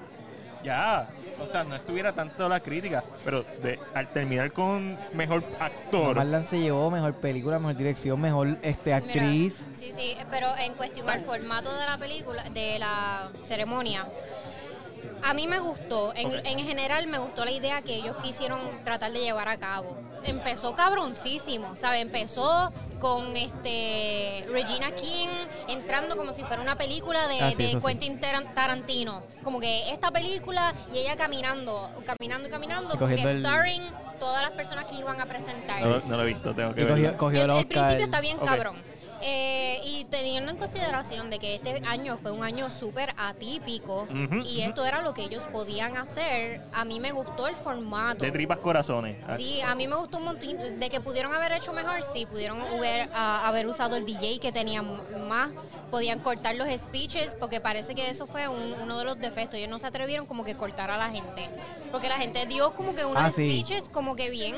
[0.63, 1.07] ya.
[1.39, 3.03] O sea, no estuviera tanto la crítica.
[3.23, 6.15] Pero de- al terminar con mejor actor.
[6.15, 9.59] Marlan se llevó mejor película, mejor dirección, mejor este actriz.
[9.67, 14.07] Mira, sí, sí, pero en cuestión al formato de la película, de la ceremonia,
[15.23, 19.11] a mí me gustó, en, en general me gustó la idea que ellos quisieron tratar
[19.11, 19.97] de llevar a cabo.
[20.27, 22.01] Empezó cabroncísimo, ¿sabes?
[22.01, 25.29] Empezó con este Regina King
[25.67, 27.77] entrando como si fuera una película de, Ah, sí, de sí.
[27.85, 29.23] Quentin Taran- Tarantino.
[29.43, 33.83] Como que esta película y ella caminando, caminando y caminando, Y como que el- starring
[34.19, 35.79] todas las personas que iban a presentar.
[35.81, 37.17] No, no lo he visto, tengo que Y verlo.
[37.17, 38.75] cogió, cogió El, el principio está bien cabrón.
[39.21, 44.07] Eh, y teniendo en consideración de que este año fue un año súper atípico
[44.45, 48.23] y esto era lo que ellos podían hacer, a mí me gustó el formato.
[48.23, 49.17] De tripas corazones.
[49.35, 50.47] Sí, a mí me gustó un montón.
[50.79, 54.85] De que pudieron haber hecho mejor, sí, pudieron haber, haber usado el DJ que tenían
[55.27, 55.49] más,
[55.89, 59.55] podían cortar los speeches, porque parece que eso fue un- uno de los defectos.
[59.57, 61.49] Ellos no se atrevieron como que cortar a la gente,
[61.91, 63.49] porque la gente dio como que unos Ah, sí.
[63.49, 64.55] speeches como que bien...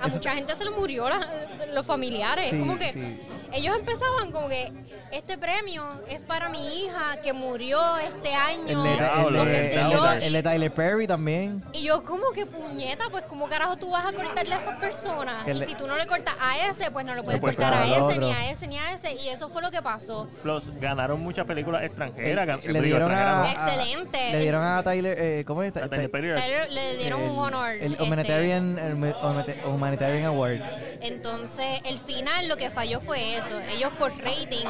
[0.00, 1.28] A Eso- mucha gente se le murió la-
[1.72, 3.20] los familiares, Sí, como que sí.
[3.52, 4.72] Ellos empezaban como que
[5.12, 9.40] este premio es para mi hija que murió este año, El de, el, Diablo, de-
[9.40, 11.62] o qué sé el de- yo, el de Tyler Perry también.
[11.74, 15.46] y yo como que puñeta, pues como carajo tú vas a cortarle a esas personas.
[15.46, 17.84] Y si tú no le cortas a ese, pues no le puedes puedes cortar a
[17.86, 19.12] ese, ni a ese, ni a ese.
[19.14, 20.26] Y eso fue lo que pasó.
[20.42, 22.46] Plus, ganaron muchas películas extranjeras.
[22.48, 23.14] gan- le dieron a,
[23.50, 24.32] extranjeras, a- Excelente.
[24.32, 25.76] Le dieron a Tyler, eh, ¿cómo es?
[25.76, 26.34] A Tyler Perry.
[26.34, 27.70] Tyler le dieron un honor.
[27.72, 30.60] El este, Humanitarian, el Humanita- Humanitarian Award.
[31.02, 33.41] Entonces, el final lo que falló fue eso.
[33.70, 34.66] Ellos por rating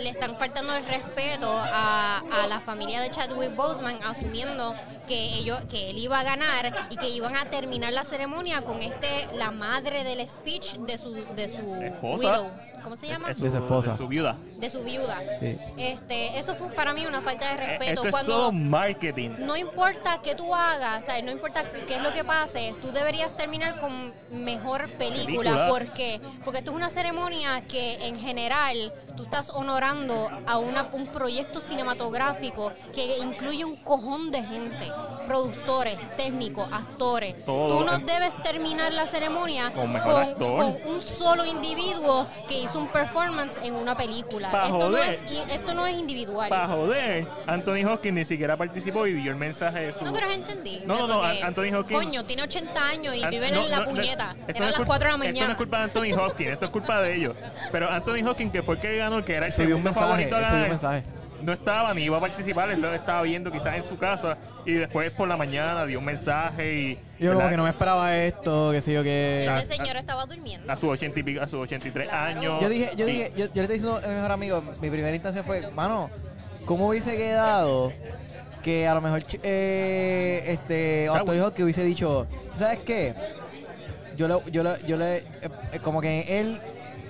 [0.00, 4.74] le están faltando el respeto a, a la familia de Chadwick Boseman, asumiendo
[5.06, 8.80] que ellos, que él iba a ganar y que iban a terminar la ceremonia con
[8.82, 12.18] este, la madre del speech de su, de su Esposa.
[12.42, 12.50] widow.
[12.82, 13.30] ¿Cómo se llama?
[13.30, 13.92] Es- es De su esposa.
[13.92, 14.36] de su viuda.
[14.58, 15.20] de su viuda.
[15.40, 15.58] Sí.
[15.76, 17.90] Este, eso fue para mí una falta de Eh, respeto.
[17.92, 19.30] Esto es Cuando todo marketing.
[19.40, 21.24] no importa qué tú hagas, ¿sabes?
[21.24, 25.26] no importa qué es lo que pase, tú deberías terminar con mejor película.
[25.26, 25.68] Película.
[25.68, 26.20] ¿Por qué?
[26.44, 31.60] Porque esto es una ceremonia que en general tú estás honorando a una- un proyecto
[31.60, 34.92] cinematográfico que incluye un cojón de gente.
[35.26, 37.44] Productores, técnicos, actores.
[37.44, 37.78] Todo.
[37.78, 40.36] Tú no debes terminar la ceremonia Con actor.
[40.36, 44.50] con un solo individuo que hizo un performance en una película.
[44.50, 45.10] Pa' Esto no, joder.
[45.10, 46.48] es, y esto no es individual.
[46.48, 50.04] Para joder, Anthony Hopkins ni siquiera participó y dio el mensaje de su...
[50.04, 50.86] No, pero es entendible.
[50.86, 53.76] No, no, no, Anthony Hopkins- Coño, tiene 80 años y An- vive no, en la
[53.78, 54.30] no, no, puñeta.
[54.30, 55.52] esto no Eran es las culpa- 4 de la Esto no mañana.
[55.52, 57.36] es culpa de Anthony Hopkins, esto es culpa de ellos.
[57.72, 60.36] Pero Anthony Hopkins, que fue el que ganó, que era el Subió un segundo favorito
[60.36, 61.04] a ganar, mensaje.
[61.46, 64.72] No estaba ni iba a participar, él lo estaba viendo quizás en su casa y
[64.72, 66.98] después por la mañana dio un mensaje y...
[67.20, 69.48] Yo como que no me esperaba esto, qué sé yo qué.
[69.62, 70.70] Este señor estaba durmiendo.
[70.70, 72.38] A sus 80 y pico, a sus 83 Claro.
[72.38, 72.60] años.
[72.60, 75.14] Yo dije, yo dije, yo, yo le estoy diciendo a mi mejor amigo, mi primera
[75.14, 76.10] instancia fue, mano,
[76.64, 77.92] ¿cómo hubiese quedado
[78.64, 83.14] que a lo mejor eh, este Anthony Hopkins hubiese dicho, ¿tú sabes qué?
[84.16, 85.24] Yo le, yo le, yo le, eh,
[85.80, 86.58] como que él,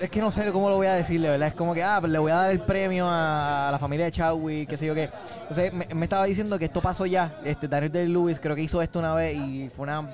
[0.01, 1.49] es que no sé cómo lo voy a decirle, ¿verdad?
[1.49, 4.05] Es como que, ah, pues le voy a dar el premio a, a la familia
[4.07, 5.09] de Chadwick, qué sé yo qué.
[5.43, 7.39] Entonces me, me estaba diciendo que esto pasó ya.
[7.45, 10.09] Este, Daniel Day-Lewis creo que hizo esto una vez y fue una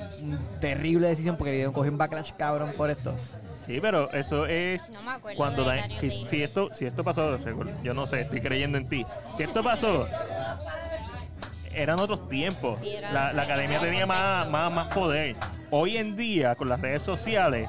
[0.61, 3.15] terrible decisión porque le dieron cogió un backlash cabrón por esto.
[3.67, 6.31] Sí, pero eso es No me acuerdo cuando de Daniel si, Day-Lewis.
[6.31, 7.39] si esto si esto pasó,
[7.83, 9.07] yo no sé, estoy creyendo en ti.
[9.37, 10.07] Si esto pasó,
[11.75, 12.81] eran otros tiempos.
[12.81, 15.37] Sí, era- la, la academia tenía más, más, más poder.
[15.71, 17.69] Hoy en día, con las redes sociales,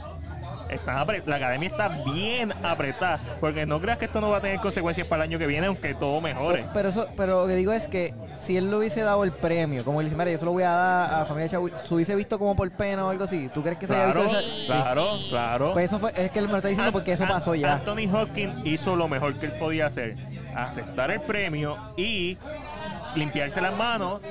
[0.76, 0.94] están
[1.26, 3.20] la academia está bien apretada.
[3.40, 5.68] Porque no creas que esto no va a tener consecuencias para el año que viene,
[5.68, 6.60] aunque todo mejore.
[6.62, 9.32] Pero, pero eso, pero lo que digo es que si él le hubiese dado el
[9.32, 11.74] premio, como él dice, mira, yo se lo voy a dar a la familia Chadwick,
[11.86, 13.50] ¿se hubiese visto como por pena o algo así?
[13.54, 15.28] ¿Tú crees que se haya visto Sí, claro, sí.
[15.30, 15.74] claro.
[15.74, 17.74] Pues eso fue, es que él me lo está diciendo porque eso An- pasó ya.
[17.76, 20.16] Anthony Hopkins hizo lo mejor que él podía hacer.
[20.56, 22.38] Aceptar el premio y
[23.16, 24.22] limpiarse las manos,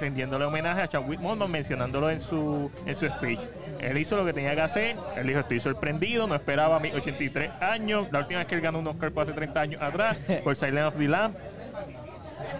[0.00, 3.40] rendiéndole homenaje a Chadwick Boseman, mencionándolo en su, en su speech.
[3.80, 4.96] Él hizo lo que tenía que hacer.
[5.16, 8.08] Él dijo, estoy sorprendido, no esperaba a mis 83 años.
[8.12, 10.88] La última vez que él ganó un Oscar fue hace 30 años atrás, por Silent
[10.88, 11.34] of the Lamb.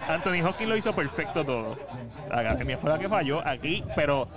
[0.07, 1.77] Anthony Hopkins lo hizo perfecto todo.
[2.29, 4.27] La academia fue la que falló aquí, pero,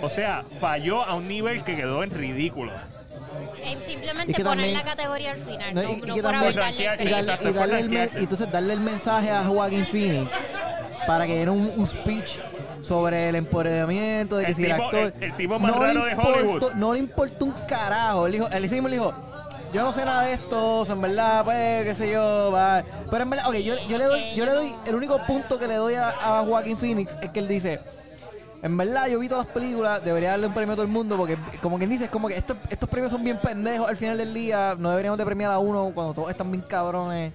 [0.00, 2.72] o sea, falló a un nivel que quedó en ridículo.
[3.62, 6.14] En simplemente Y que poner también- la categoría al final, No, no, y- y no
[6.14, 9.84] que por también- Y darle, y darle el y entonces darle el mensaje a Joaquin
[9.86, 10.30] Phoenix
[11.06, 12.38] para que diera un, un speech
[12.82, 16.12] sobre el empoderamiento de que El si el actor el- el tipo más raro de
[16.12, 16.72] importó- Hollywood.
[16.74, 19.12] no le importó un carajo él dijo él mismo le dijo
[19.72, 22.82] yo no sé nada de esto, en verdad, pues, qué sé yo, va.
[23.08, 25.68] Pero en verdad, ok, yo, yo le doy, yo le doy, el único punto que
[25.68, 27.78] le doy a, a Joaquin Phoenix es que él dice,
[28.64, 31.16] en verdad, yo vi todas las películas, debería darle un premio a todo el mundo,
[31.16, 34.18] porque como quien dice, es como que estos, estos premios son bien pendejos al final
[34.18, 37.32] del día, no deberíamos de premiar a uno cuando todos están bien cabrones.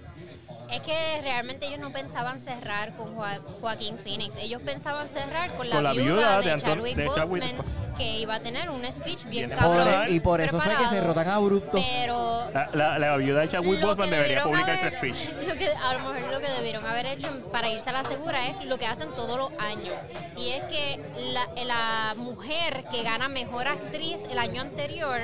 [0.75, 4.35] Es que realmente ellos no pensaban cerrar con Joa- Joaquín Phoenix.
[4.37, 7.05] Ellos pensaban cerrar con la, Con la viuda, viuda de de, Chadwick.
[7.05, 7.57] Boseman,
[7.97, 9.87] que iba a tener un speech bien cabrón.
[10.09, 11.77] y por eso fue que se rotan abrupto.
[11.81, 15.15] Pero La, la, la viuda de Chadwick Boseman debería publicar ese speech.
[15.47, 18.47] Lo que, a lo mejor lo que debieron haber hecho para irse a la segura
[18.47, 19.95] es lo que hacen todos los años.
[20.37, 20.99] Y es que
[21.33, 25.21] la, la mujer que gana mejor actriz el año anterior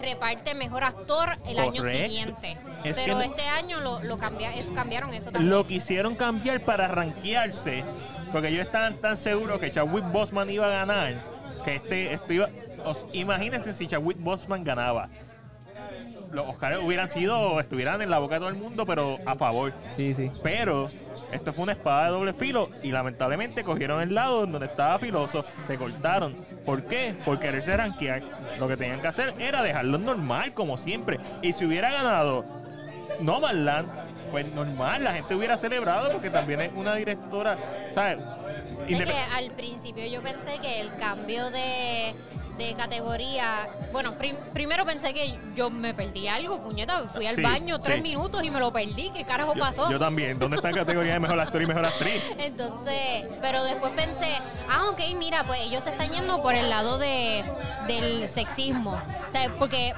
[0.00, 2.56] reparte mejor actor el año siguiente.
[2.84, 5.50] Es Pero este año lo, lo cambia, es- cambiaron eso también.
[5.52, 7.84] Lo quisieron cambiar para rankearse,
[8.32, 11.22] porque ellos estaban tan seguros que Chadwick Boseman iba a ganar,
[11.64, 12.48] que este, esto iba...
[12.84, 15.08] os- imagínense si Chadwick Boseman ganaba.
[16.32, 19.72] Los Oscars hubieran sido, estuvieran en la boca de todo el mundo, pero a favor.
[19.92, 20.30] Sí, sí.
[20.42, 20.90] Pero
[21.36, 25.44] esto fue una espada de doble filo y lamentablemente cogieron el lado donde estaba filoso,
[25.66, 26.34] se cortaron.
[26.64, 27.14] ¿Por qué?
[27.24, 28.22] Por quererse rankear.
[28.58, 31.20] Lo que tenían que hacer era dejarlo normal, como siempre.
[31.42, 32.44] Y si hubiera ganado
[33.20, 33.88] No Land,
[34.30, 37.56] pues normal, la gente hubiera celebrado porque también es una directora,
[37.94, 38.18] ¿sabes?
[38.88, 42.14] Es Indep- que al principio yo pensé que el cambio de,
[42.58, 43.68] de categoría.
[43.92, 47.08] Bueno, prim- primero pensé que yo me perdí algo, puñeta.
[47.08, 48.02] Fui al Sí, baño tres sí.
[48.02, 49.10] minutos y me lo perdí.
[49.10, 49.90] ¿Qué carajo pasó?
[49.90, 50.38] Yo también.
[50.38, 52.22] ¿Dónde está la categoría de mejor actor y mejor actriz?
[52.38, 54.38] Entonces, pero después pensé,
[54.70, 57.44] ah, ok, mira, pues ellos se están yendo por el lado de,
[57.86, 59.00] del sexismo.
[59.26, 59.92] O sea, porque,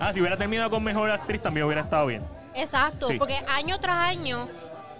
[0.00, 2.22] Ah, si hubiera terminado con mejor actriz también hubiera estado bien.
[2.54, 3.18] exacto, Sí.
[3.18, 4.48] porque año tras año,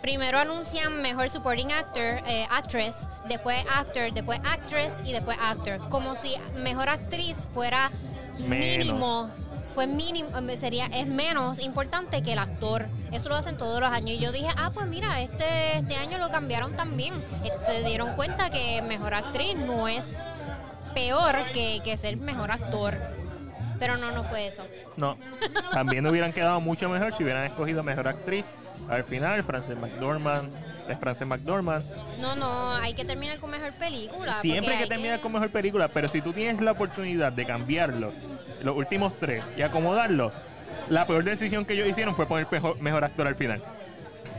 [0.04, 5.88] primero anuncian mejor supporting actor, eh, actress, después actor, después actress y después actor.
[5.88, 7.90] Como si mejor actriz fuera
[8.38, 8.84] Menos.
[8.84, 9.30] mínimo.
[9.72, 12.86] Fue mínimo, eh, sería, es menos importante que el actor.
[13.12, 14.10] Eso lo hacen todos los años.
[14.10, 17.14] Y yo dije, ah, pues mira, este, este año lo cambiaron también.
[17.42, 20.26] Eh, Se dieron cuenta que mejor actriz no es
[20.94, 22.98] peor que, que ser mejor actor.
[23.78, 24.66] Pero no, no fue eso.
[24.98, 25.16] No.
[25.72, 28.44] También hubieran quedado mucho mejor si hubieran escogido mejor actriz.
[28.88, 30.50] Al final, Frances McDormand
[30.88, 31.84] es Frances McDormand.
[32.18, 34.34] No, no, hay que terminar con mejor película.
[34.34, 38.12] Siempre hay que terminar con mejor película, pero si tú tienes la oportunidad de cambiarlo,
[38.62, 40.32] los últimos tres, y acomodarlo,
[40.88, 43.62] la peor decisión que ellos hicieron fue poner mejor, mejor actor al final.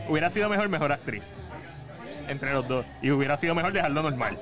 [0.08, 1.24] Hubiera sido mejor mejor actriz.
[2.28, 2.84] Entre los dos.
[3.02, 4.38] Y hubiera sido mejor dejarlo normal.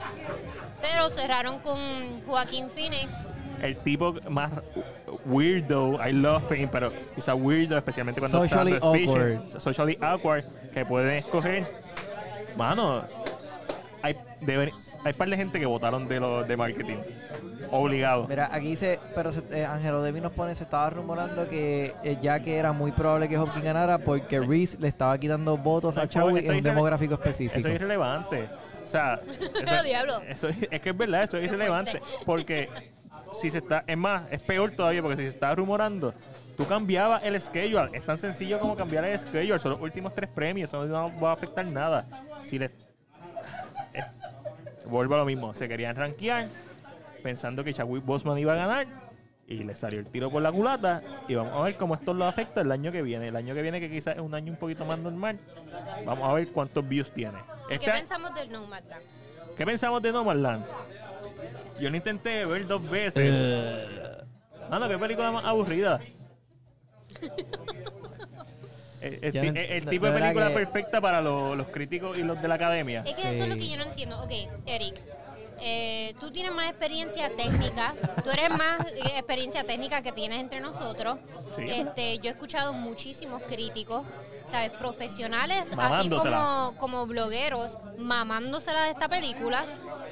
[0.80, 1.78] Pero cerraron con
[2.26, 3.30] Joaquín Phoenix.
[3.62, 4.52] El tipo más
[5.24, 9.60] weirdo, I love him, pero es a weirdo, especialmente cuando Socially está dando speeches, awkward.
[9.60, 11.66] Socially awkward, que pueden escoger.
[12.56, 13.02] Mano,
[14.02, 14.70] hay, deben,
[15.04, 16.96] hay par de gente que votaron de los de marketing.
[17.70, 18.26] Obligado.
[18.28, 22.38] Mira, aquí dice, pero eh, Ángelo Devi nos pone, se estaba rumorando que eh, ya
[22.40, 26.10] que era muy probable que Hopkins ganara porque Reese le estaba quitando votos a Eso-
[26.10, 27.58] Chadwick en un demográfico específico.
[27.58, 28.48] Eso es irrelevante.
[28.84, 29.18] O sea,
[29.66, 30.20] eso, Diablo.
[30.28, 31.92] eso es es que es verdad, eso es Qué irrelevante.
[32.00, 32.24] fuerte.
[32.26, 32.68] Porque
[33.40, 36.14] si se está, es más, es peor todavía porque si se está rumorando,
[36.56, 37.90] tú cambiabas el schedule.
[37.92, 39.58] Es tan sencillo como cambiar el schedule.
[39.58, 42.06] Son los últimos tres premios, eso no va a afectar nada.
[42.44, 42.66] Si le.
[43.92, 44.04] es-
[44.86, 46.48] vuelvo a lo mismo, se querían rankear
[47.22, 48.86] pensando que Chadwick Boseman iba a ganar
[49.46, 52.24] y le salió el tiro por la culata y vamos a ver cómo esto lo
[52.26, 53.28] afecta el año que viene.
[53.28, 55.38] El año que viene que quizás es un año un poquito más normal.
[56.04, 57.38] Vamos a ver cuántos views tiene.
[57.70, 59.02] ¿Y Este- qué pensamos del Nomadland?
[59.56, 60.64] ¿Qué pensamos de Nomadland?
[61.80, 63.32] Yo lo intenté ver dos veces.
[64.70, 66.00] Mano, qué película más aburrida.
[69.00, 69.32] El, el
[69.84, 73.04] de- tipo de película que- perfecta para lo- los críticos y los de la academia.
[73.06, 74.18] Es que eso es lo que yo no entiendo.
[74.22, 74.30] Ok,
[74.64, 74.98] Eric,
[75.60, 77.94] eh, tú tienes más experiencia técnica,
[78.24, 81.18] tú eres más eh, experiencia técnica que tienes entre nosotros.
[81.54, 81.64] Sí.
[81.68, 84.06] Este, yo he escuchado muchísimos críticos,
[84.46, 84.70] ¿sabes?
[84.72, 89.64] Profesionales, así como, como blogueros, mamándosela de esta película,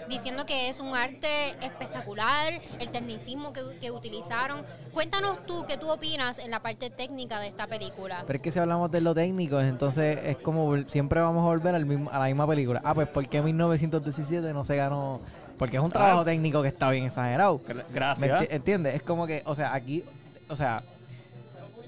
[0.08, 4.64] diciendo que es un arte espectacular, el tecnicismo que, que utilizaron.
[4.92, 8.24] Cuéntanos tú qué tú opinas en la parte técnica de esta película.
[8.26, 11.74] Pero es que si hablamos de lo técnico, entonces es como siempre vamos a volver
[11.74, 12.80] al mismo- a la misma película.
[12.84, 15.20] Ah, pues ¿por qué 1917 no se ganó?
[15.58, 16.24] Porque es un trabajo Ah.
[16.24, 17.60] técnico que está bien exagerado.
[17.60, 18.30] Gra- ¿Me Gracias.
[18.42, 18.94] enti- ¿Entiendes?
[18.96, 20.02] Es como que, o sea, aquí,
[20.48, 20.82] o sea,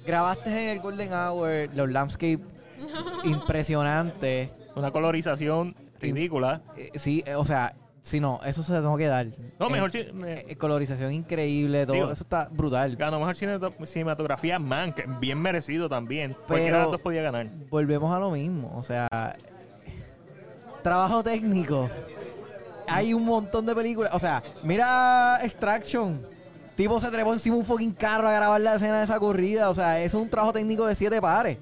[0.06, 2.40] grabaste en el Golden Hour los landscape
[3.24, 4.50] impresionantes.
[4.76, 6.62] Una colorización ridícula.
[6.76, 9.26] Eh, sí, eh, o sea, si no, eso se lo tengo que dar.
[9.58, 12.96] No, Eh, mejor me- eh, colorización increíble, todo Digo, eso está brutal.
[12.96, 13.36] ganó mejor
[13.86, 16.32] cinematografía Man, que bien merecido también.
[16.32, 17.48] De Pero- los dos podía ganar.
[17.70, 19.08] Volvemos a lo mismo, o sea,
[20.82, 21.88] trabajo técnico.
[22.88, 26.26] Hay un montón de películas, o sea, mira Extraction.
[26.76, 29.74] Tipo se trepó encima un fucking carro a grabar la escena de esa corrida, o
[29.74, 31.58] sea, eso es un trabajo técnico de siete pares.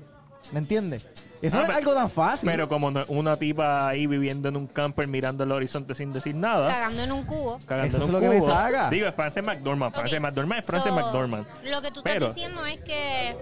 [0.53, 1.07] ¿Me entiendes?
[1.41, 2.49] Eso Ah, no es pero- algo tan fácil.
[2.49, 6.69] Pero como una tipa ahí viviendo en un camper mirando el horizonte sin decir nada.
[6.69, 7.59] Cagando en un cubo.
[7.67, 8.89] cagando Eso en es un lo que me saca.
[8.91, 9.93] Digo, es Frances McDormand.
[9.93, 10.21] Frances.
[10.21, 11.47] McDormand es Frances So, McDormand.
[11.65, 13.37] Lo que tú estás Pero- diciendo es que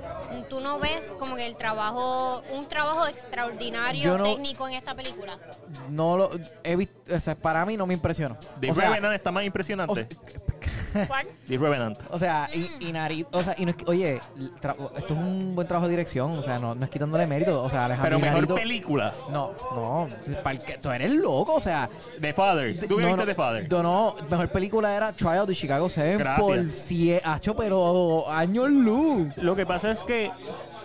[0.49, 5.39] tú no ves como que el trabajo, un trabajo extraordinario no- técnico en esta película.
[5.91, 6.31] no lo
[6.64, 8.37] he visto, o sea, para mí no me impresionó.
[8.61, 10.09] The o sea, Revenant está más o impresionante.
[11.47, 11.99] The Revenant.
[12.11, 14.21] O sea, y, y nariz, o sea, y no es que- oye,
[14.61, 17.62] tra- esto es un buen trabajo de dirección, o sea, no, no es quitándole mérito,
[17.62, 19.12] o sea, Alejandro Pero mejor Inarritu- película.
[19.31, 20.09] No, no,
[20.43, 21.89] pa'l que- tú eres loco, o sea.
[22.21, 22.79] The Father.
[22.87, 23.66] ¿Tú no, viste no, The Father?
[23.71, 26.41] No, no, mejor película era Trial de Chicago 7 Gracias.
[26.41, 29.37] por 100, hacho, pero años luz.
[29.37, 30.31] Lo que pasa es que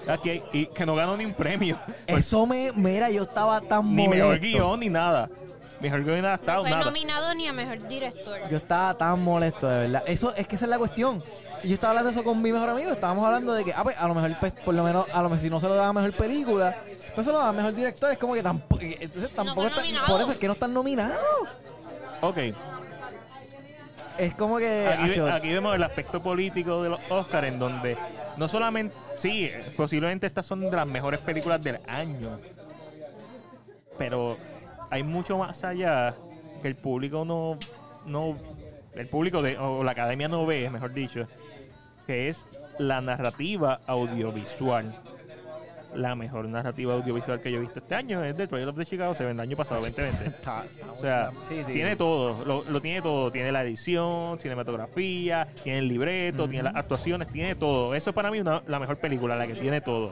[0.07, 1.79] aquí y que no ganó ni un premio.
[2.07, 4.25] Eso me, mira, yo estaba tan ni molesto.
[4.27, 5.29] mejor guion ni nada.
[5.81, 6.39] Mejor guion ni nada.
[6.45, 6.85] No fue nada.
[6.85, 8.49] nominado ni a mejor director.
[8.49, 10.03] Yo estaba tan molesto, de verdad.
[10.07, 11.23] Eso es que esa es la cuestión.
[11.63, 12.91] Y yo estaba hablando eso con mi mejor amigo.
[12.91, 15.29] Estábamos hablando de que, ah, pues, a lo mejor, pues, por lo menos, a lo
[15.29, 16.77] mejor si no se lo daban mejor película,
[17.13, 18.11] pues se lo daban mejor director.
[18.11, 18.81] Es como que tampoco.
[18.81, 20.05] Entonces tampoco está-.
[20.07, 21.17] Por eso es que no están nominados.
[22.21, 22.37] Ok.
[24.17, 24.87] Es como que.
[24.87, 27.97] Aquí, ve- acho, aquí vemos el aspecto político de los Oscars en donde
[28.37, 32.39] no solamente, sí, eh, posiblemente estas son de las mejores películas del año,
[33.97, 34.37] pero
[34.95, 36.15] hay mucho más allá
[36.61, 37.57] que el público no,
[38.05, 38.37] no
[38.95, 41.27] el público de, o la academia no ve, mejor dicho,
[42.07, 42.47] que es
[42.79, 44.95] la narrativa audiovisual.
[45.93, 48.85] La mejor narrativa audiovisual que yo he visto este año es The Trial of the
[48.85, 50.25] Chicago 7, el año pasado, 2020.
[50.27, 51.39] está- está O sea, bueno.
[51.49, 51.71] Sí, sí.
[51.73, 53.31] tiene todo, lo, lo tiene todo.
[53.31, 57.95] Tiene la edición, cinematografía, tiene el libreto, tiene las actuaciones, tiene todo.
[57.95, 60.11] Eso es para mí una- la mejor película, la que tiene todo.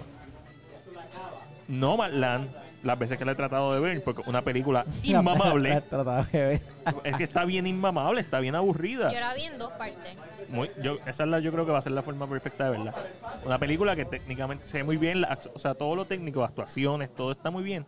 [1.68, 2.50] No Land,
[2.84, 5.82] las veces que la he tratado de ver, porque una película La- la he inmamable,
[5.90, 6.62] tratado de ver.
[7.04, 9.12] es que está bien inmamable, está bien aburrida.
[9.12, 10.16] Yo la vi en dos partes.
[10.50, 12.72] Muy- yo, esa es la, yo creo que va a ser la forma perfecta de
[12.72, 12.94] verla.
[13.46, 17.14] Una película que técnicamente se ve muy bien, la o sea, todo lo técnico, actuaciones,
[17.16, 17.86] todo está muy bien.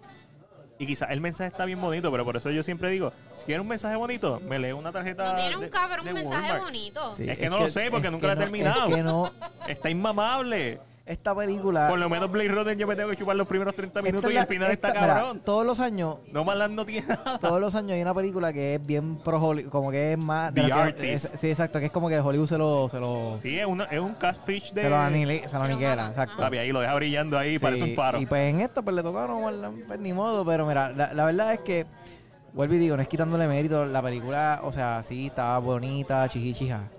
[0.77, 3.61] Y quizás el mensaje está bien bonito, pero por eso yo siempre digo, si quieres
[3.61, 6.63] un mensaje bonito, me lee una tarjeta No tiene un cabrón de un mensaje Walmart.
[6.65, 7.13] bonito.
[7.13, 8.89] Sí, Es que no lo sé, porque es nunca la he que no- terminado.
[8.89, 9.31] Es que no.
[9.67, 10.79] Está inmamable.
[11.05, 11.87] Esta película.
[11.87, 14.27] Por lo menos Blade Runner yo me tengo que chupar los primeros 30 esta minutos
[14.31, 15.39] es y al final esta- está mira, cabrón.
[15.45, 17.37] todos los años No Land no tiene nada.
[17.37, 20.51] todos los años hay una película que es bien pro Hollywood, como que es más
[20.51, 21.25] de The Artist.
[21.35, 23.83] es- sí, exacto, que es como que Hollywood se lo se lo, Sí, es, una,
[23.83, 24.81] es un catfish de...
[24.81, 26.43] se lo, anili- se lo aniquila, exacto.
[26.43, 28.19] Ahí lo deja brillando ahí, Sí, parece un faro.
[28.19, 31.53] Y pues en esto pues le tocaron, pues, ni modo, pero mira, la, la verdad
[31.53, 31.85] es que
[32.53, 33.85] vuelvo y digo, no es quitándole mérito.
[33.85, 36.89] La película, o sea, sí, estaba bonita, chiquichija.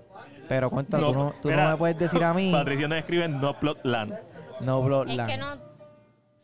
[0.47, 2.51] Pero cuéntame, No, tú, no, tú no mira, me puedes decir a mí.
[2.53, 4.13] Patricio nos escribe no plotland.
[4.61, 5.19] No, Bloodline.
[5.21, 5.67] Es que no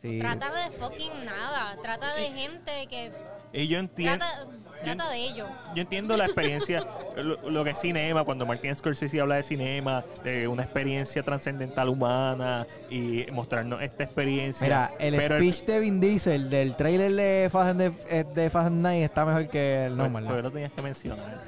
[0.02, 0.20] Sí.
[0.20, 1.78] trata de fucking nada.
[1.82, 3.12] Trata de gente que.
[3.54, 4.18] Y yo entiendo.
[4.18, 4.48] Trata,
[4.84, 5.48] trata de ello.
[5.76, 6.86] Yo entiendo la experiencia,
[7.16, 11.88] lo, lo que es cinema, cuando Martin Scorsese habla de cinema, de una experiencia trascendental
[11.88, 14.66] humana y mostrarnos esta experiencia.
[14.66, 18.50] Mira, el Pero speech de Vin Diesel del trailer de Fast and, the- eh, de
[18.50, 20.26] Fast and Night está mejor que el pues, normal.
[20.28, 21.42] pues lo tenías que mencionar.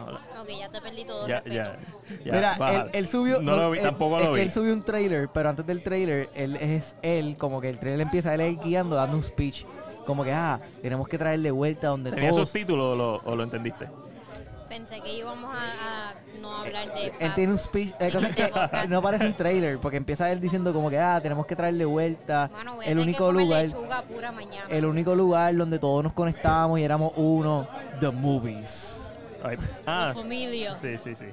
[0.00, 1.28] Ahora, Ok, ya te perdí todo.
[1.28, 1.76] ya, ya,
[2.24, 3.40] ya, Mira, él, él subió.
[3.42, 4.46] No lo vi, él- tampoco es lo que vi.
[4.46, 8.00] él subió un trailer, pero antes del trailer, él es él, como que el trailer
[8.00, 9.64] empieza él ahí guiando, dando un speech.
[10.06, 12.48] Como que, ah, tenemos que traerle vuelta donde ¿Tenía todos.
[12.48, 13.86] subtítulos o lo, o lo entendiste?
[14.68, 17.12] Pensé que íbamos a, a no hablar de.
[17.18, 17.92] Él tiene un speech.
[17.98, 21.20] La cosa es que no parece un trailer, porque empieza él diciendo como que, ah,
[21.20, 22.48] tenemos que traerle vuelta.
[22.52, 23.66] Mano, el único que lugar.
[24.08, 24.66] pura mañana.
[24.68, 27.68] El único lugar donde todos nos conectábamos y éramos uno.
[27.98, 28.94] The movies.
[29.42, 30.76] Ay, Ah, familia.
[30.76, 31.26] sí, sí, sí.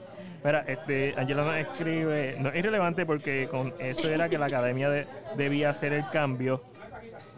[0.44, 4.90] Mira, este, Angela nos escribe, no es irrelevante porque con eso era que la academia
[4.90, 6.62] de- debía hacer el cambio.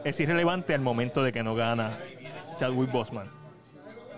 [0.04, 1.98] Es irrelevante al momento de que no gana
[2.60, 3.28] Chadwick Boseman.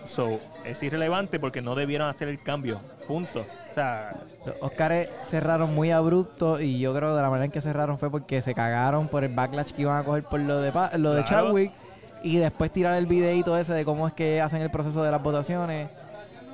[0.05, 2.81] So, es irrelevante porque no debieron hacer el cambio.
[3.07, 3.41] Punto.
[3.71, 4.13] O sea,
[4.45, 7.97] Los Oscars cerraron muy abrupto y yo creo que de la manera en que cerraron
[7.99, 10.97] fue porque se cagaron por el backlash que iban a coger por lo de, Pa-
[10.97, 11.45] lo de Claro.
[11.47, 11.71] Chadwick
[12.23, 15.21] y después tirar el videito ese de cómo es que hacen el proceso de las
[15.21, 15.89] votaciones.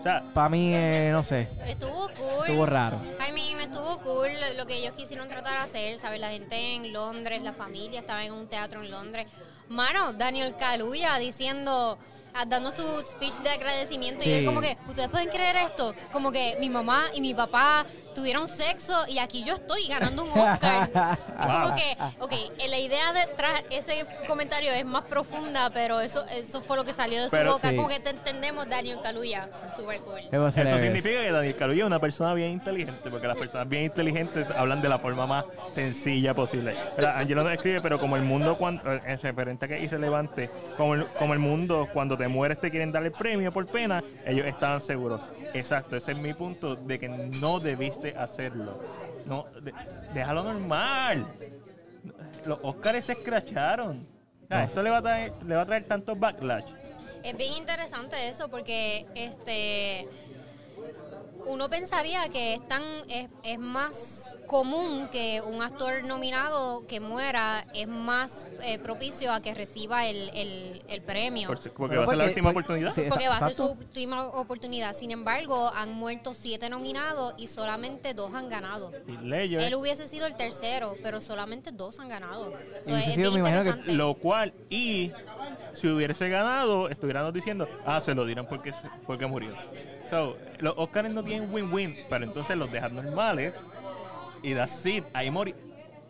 [0.08, 2.46] Sea, Para mí, eh, no sé, Estuvo cool.
[2.46, 2.98] estuvo raro.
[3.28, 6.20] I mean, estuvo cool lo que ellos quisieron tratar de hacer, ¿sabes?
[6.20, 9.26] La gente en Londres, la familia estaba en un teatro en Londres.
[9.70, 11.98] Mano, Daniel Kaluuya diciendo,
[12.46, 14.34] dando su speech de agradecimiento y Sí.
[14.34, 15.94] él como que, ¿ustedes pueden creer esto?
[16.12, 20.30] Como que mi mamá y mi papá tuvieron sexo y aquí yo estoy ganando un
[20.32, 20.90] Oscar.
[21.38, 26.26] Y como que, ok, eh, la idea detrás, ese comentario es más profunda, pero eso
[26.28, 27.70] eso fue lo que salió de su Pero boca.
[27.70, 27.76] sí.
[27.76, 30.20] Como que te entendemos, Daniel Kaluuya, súper cool.
[30.32, 34.48] Eso significa que Daniel Kaluuya es una persona bien inteligente, porque las personas bien inteligentes
[34.52, 36.76] hablan de la forma más sencilla posible.
[36.98, 39.84] Mira, Angela nos escribe, pero como el mundo, cuando, eh, en referente a que es
[39.84, 43.66] irrelevante, como el, como el mundo cuando te mueres te quieren dar el premio por
[43.68, 45.22] pena, ellos estaban seguros.
[45.54, 48.80] Exacto, ese es mi punto, de que no debiste hacerlo.
[49.26, 49.74] No, de-
[50.14, 51.26] déjalo normal.
[52.46, 54.08] Los Oscars se escracharon.
[54.44, 54.64] O sea, No.
[54.66, 56.66] esto le va, a traer, le va a traer tanto backlash.
[57.24, 60.08] Es bien interesante eso porque este
[61.48, 67.66] uno pensaría que es tan es, es más común que un actor nominado que muera
[67.74, 71.48] es más eh, propicio a que reciba el, el- el premio.
[71.48, 72.92] Por- porque Bueno, va a ser la última oportunidad.
[72.94, 74.94] sí, porque va a ser su última oportunidad.
[74.94, 78.92] Sin embargo, han muerto siete nominados y solamente dos han ganado.
[79.32, 82.52] Él hubiese sido el tercero, pero solamente dos han ganado.
[82.52, 82.58] So,
[82.92, 83.92] Hubiese es sido, bien me imagino que.
[83.94, 85.12] Lo cual, y
[85.74, 88.74] si hubiese ganado, estuviéramos diciendo, ah, se lo dirán porque,
[89.06, 89.54] porque murió.
[90.10, 93.56] So, los Oscars no tienen win-win, pero entonces los dejan normales
[94.42, 95.04] y that's it.
[95.14, 95.54] Ahí mori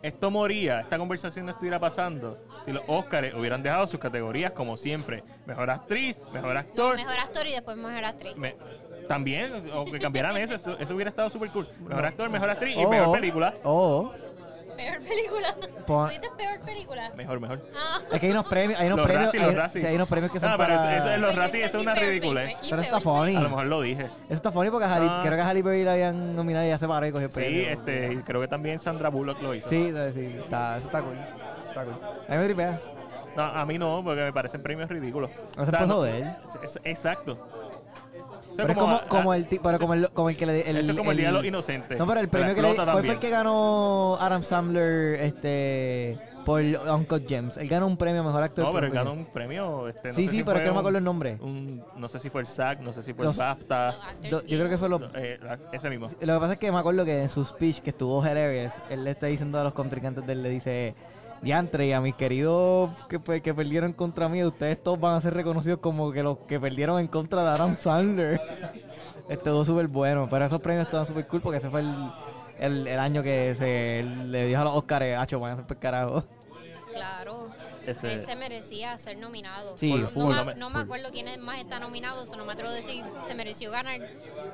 [0.02, 4.76] Esto moría, esta conversación no estuviera pasando si los Oscars hubieran dejado sus categorías como
[4.76, 5.24] siempre.
[5.46, 6.96] Mejor actriz, mejor No, actor.
[6.96, 8.36] mejor actor y después mejor actriz.
[8.36, 8.54] me-
[9.08, 11.66] también, o que cambiaran eso, eso, eso hubiera estado súper cool.
[11.80, 13.54] Mejor actor, mejor actriz y mejor película.
[13.64, 14.12] O,
[14.78, 15.54] Peor película.
[15.86, 17.10] Pon- ¿Tú dices peor película?
[17.16, 17.60] Mejor, mejor.
[17.76, 17.98] Ah.
[18.12, 20.08] es que hay unos premios, hay unos Los premios, Razzie, los hay, sí, hay unos
[20.08, 20.96] premios que son Ah, pero para...
[20.96, 22.42] eso- eso es los Yo Razzie, eso es una ridícula.
[22.70, 23.36] Pero está peor funny.
[23.36, 24.04] A lo mejor lo dije.
[24.04, 25.20] Eso está funny porque a Halle- Ah.
[25.24, 27.32] creo que a Halle Berry la habían nominado y ya se paró y cogió el
[27.32, 27.68] Sí, premio.
[27.68, 29.68] este, y creo que también Sandra Bullock lo hizo.
[29.68, 31.16] Sí, sí, sí, está, eso está cool.
[31.68, 31.94] Está cool.
[32.28, 32.80] A mí me tripea.
[33.36, 35.30] No, a mí no, porque me parecen premios ridículos.
[35.56, 36.36] No se O sea, puede no- joder.
[36.62, 37.36] es- Exacto.
[38.58, 40.76] Pero es como, a- como a- el pero como el, como el que le el,
[40.78, 41.96] Eso es como el, Día de los Inocentes.
[41.98, 46.60] No, pero el premio que le ¿Cuál fue el que ganó Adam Sandler este por
[46.62, 47.56] Uncut Gems?
[47.58, 48.64] Él ganó un premio mejor actor.
[48.64, 49.86] No, pero él ganó un premio.
[49.86, 51.38] Este, no Sí, sé sí, si pero es que no me acuerdo el nombre.
[51.40, 53.94] un- no sé si fue el SAG, no sé si fue Los- el BAFTA.
[54.22, 56.08] Los Yo, yo creo que fue lo, eh, la- ese mismo.
[56.20, 59.04] Lo que pasa es que me acuerdo que en su speech, que estuvo hilarious, él
[59.04, 60.94] le está diciendo a los contrincantes de él, le dice,
[61.42, 65.34] diantre, y a mis queridos que, que perdieron contra mí, ustedes todos van a ser
[65.34, 68.40] reconocidos como que los que perdieron en contra de Adam Sandler.
[69.28, 72.10] Estuvo súper bueno, pero esos premios estaban súper cool porque ese fue el,
[72.58, 75.76] el, el año que se le dijo a los Oscars, hacho, van a ser por
[75.78, 76.24] carajo.
[76.94, 77.48] Claro.
[77.86, 79.78] Ese- Él se merecía ser nominado.
[79.78, 80.82] Sí, no, full, me, me- no me full.
[80.82, 84.00] acuerdo quién es más está nominado, eso no me atrevo a decir se mereció ganar,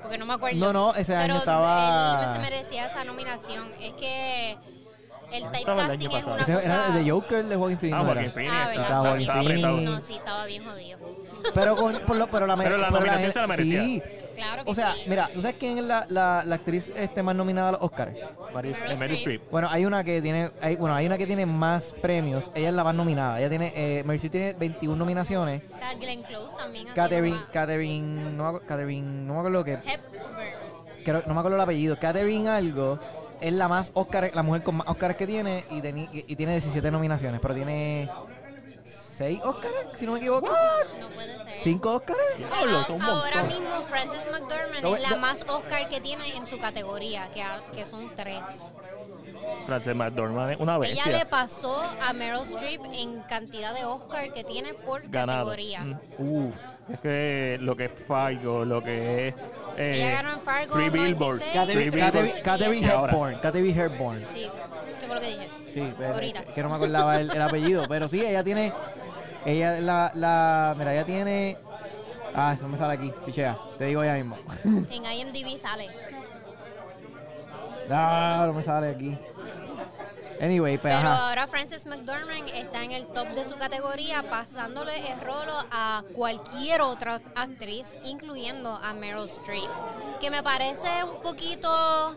[0.02, 0.58] porque no me acuerdo.
[0.58, 3.68] No, no, ese año Pero estaba- él se merecía esa nominación.
[3.80, 4.56] Es que
[5.34, 6.86] El typecasting es una era cosa...
[6.98, 7.98] el de Joker de Joaquin Phoenix.
[7.98, 8.20] Ah, ¿no era?
[8.22, 9.64] Joaquin Phoenix.
[9.64, 9.70] Ah.
[9.82, 10.98] No, sí, estaba bien jodido.
[11.52, 13.82] Pero, con, por lo- pero la Pero la nominación se la merecía.
[13.84, 14.02] Sí.
[14.34, 15.02] Claro que O sea, sí.
[15.06, 18.14] mira, ¿tú sabes quién es la, la, la actriz este, más nominada a los Oscars?
[18.54, 18.74] Meryl,
[19.16, 19.50] Streep.
[19.50, 22.50] Bueno, hay una que tiene, hay, bueno, hay una que tiene más premios.
[22.54, 23.38] Ella es la más nominada.
[23.38, 25.62] Ella tiene, eh, Meryl Streep tiene 21 nominaciones.
[26.00, 26.86] Glenn Close también.
[26.94, 31.04] Catherine, Catherine, no, Catherine, no me acuerdo lo que, Hepburn.
[31.04, 31.98] creo- no me acuerdo el apellido.
[31.98, 32.98] Catherine algo
[33.40, 36.36] es la más Oscar, la mujer con más Oscars que tiene y, teni- y, y
[36.36, 38.08] tiene 17 nominaciones, pero tiene
[38.84, 40.48] 6 Oscars, si no me equivoco.
[41.00, 41.52] No puede ser.
[41.54, 42.18] 5 Oscars.
[42.90, 47.42] Un Ahora mismo Frances McDormand es la más Oscar que tiene en su categoría, que,
[47.42, 48.40] ha- que son tres.
[49.66, 54.44] Frances McDormand es una Ella le pasó a Meryl Streep en cantidad de Oscar que
[54.44, 55.38] tiene por Ganado.
[55.50, 55.80] categoría.
[55.80, 56.56] Mm, Uf,
[56.92, 59.34] es que lo que es Fargo, lo que es.
[59.76, 61.08] eh, Ella ganó en Fargo Three 96.
[61.18, 61.44] Billboards.
[62.44, 62.86] Catherine.
[62.86, 63.38] Hepburn.
[63.40, 64.26] Catherine Hepburn.
[64.32, 65.48] Sí, eso fue lo que dije.
[65.72, 66.42] Sí, pero- Ahorita.
[66.44, 67.84] que no me acordaba el, el apellido.
[67.88, 68.72] Pero sí, ella tiene.
[69.46, 70.74] Ella, la, la.
[70.78, 71.56] Mira, ella tiene.
[72.34, 73.12] Ah, eso me sale aquí.
[73.26, 74.36] Pichea, te digo ya mismo.
[74.64, 75.88] En IMDb sale.
[77.90, 79.16] Ah, no me sale aquí.
[80.44, 81.28] Anyway, pues Pero ajá.
[81.28, 86.82] ahora Frances McDormand está en el top de su categoría, pasándole el rolo a cualquier
[86.82, 89.70] otra actriz, incluyendo a Meryl Streep.
[90.20, 92.14] Que me parece un poquito.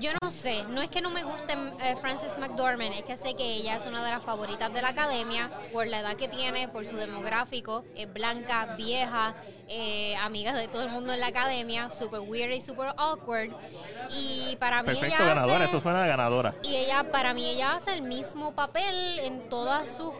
[0.00, 3.34] Yo no sé, no es que no me guste eh, Frances McDormand, es que sé
[3.34, 6.66] que ella es una de las favoritas de la academia por la edad que tiene,
[6.66, 9.36] por su demográfico, es blanca, vieja,
[9.74, 13.50] eh, amiga de todo el mundo en la academia, super weird y super awkward.
[14.10, 15.64] Y para mí Perfecto, ella ganadora.
[15.64, 16.54] hace- Eso suena a ganadora.
[16.62, 20.12] y ella, para mí, ella hace el mismo papel en todas sus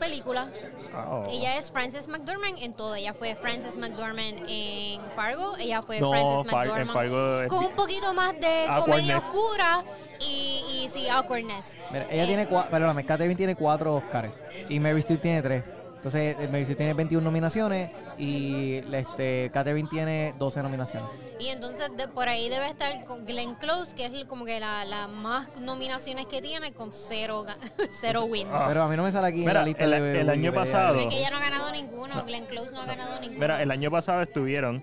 [0.00, 0.48] películas.
[0.94, 1.24] Oh.
[1.30, 2.94] Ella es Frances McDormand en todo.
[2.94, 5.56] Ella fue Frances McDormand en Fargo.
[5.58, 8.84] Ella fue No, Frances Far- en McDormand Fargo con un poquito más de Awkwardness.
[8.86, 9.84] comedia oscura
[10.20, 11.76] y, y sí, awkwardness.
[11.90, 12.70] Mira, ella Eh, tiene cuatro.
[12.70, 14.32] Perdóname, Catherine tiene cuatro Oscars.
[14.68, 15.62] Y Mary Streep tiene tres.
[15.98, 17.90] Entonces, eh, Mary tiene 21 nominaciones.
[18.18, 21.08] Y este, Catherine tiene 12 nominaciones.
[21.40, 24.84] Y entonces de, por ahí debe estar con Glenn Close, que es como que la,
[24.84, 27.44] la más nominaciones que tiene con cero,
[27.92, 28.50] cero wins.
[28.52, 28.64] Ah.
[28.68, 30.52] Pero a mí no me sale aquí en Mira, la lista el- de el año
[30.52, 32.24] pasado- Porque ella no ha ganado ninguno.
[32.24, 33.40] Glenn Close no ha ganado ninguno.
[33.40, 34.82] Mira, el año pasado estuvieron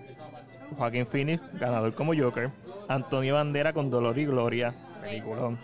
[0.78, 2.50] Joaquín Phoenix, ganador como Joker,
[2.88, 5.58] Antonio Bandera con Dolor y Gloria, peliculón.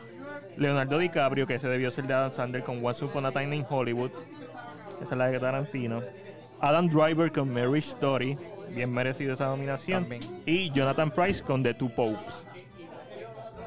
[0.59, 3.67] Leonardo DiCaprio, que ese debió ser de Adam Sandler con Once Upon a Time in
[3.69, 4.11] Hollywood,
[5.03, 6.01] esa es la de Tarantino.
[6.61, 8.39] Adam Driver con Marriage Story,
[8.71, 10.03] bien merecido esa nominación.
[10.05, 10.43] También.
[10.47, 12.47] Y Jonathan Price con The Two Popes.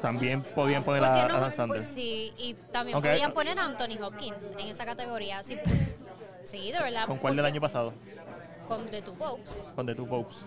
[0.00, 1.34] También podían poner ¿Por a no?
[1.36, 1.78] Adam Sandler.
[1.80, 5.42] Pues sí, y también podían poner a Anthony Hopkins en esa categoría.
[5.42, 5.96] Sí, pues,
[6.42, 7.06] sí de verdad.
[7.06, 7.92] ¿Con cuál del año pasado?
[8.66, 9.64] Con The Two Popes.
[9.74, 10.44] Con The Two Popes.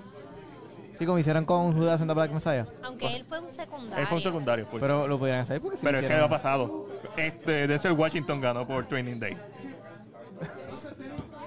[0.98, 2.66] Sí, como hicieron con Judas and the Black Messiah.
[2.84, 3.98] Aunque él fue un secundario.
[4.02, 4.66] Él fue un secundario.
[4.66, 4.80] fue.
[4.82, 6.88] Pero lo pudieran hacer porque sí Pero es que hicieron- ha pasado.
[7.16, 9.38] Este, Denzel Washington ganó por Training Day.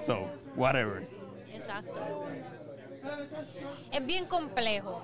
[0.05, 1.07] So, whatever.
[1.53, 2.01] Exacto.
[3.91, 5.01] Es bien complejo.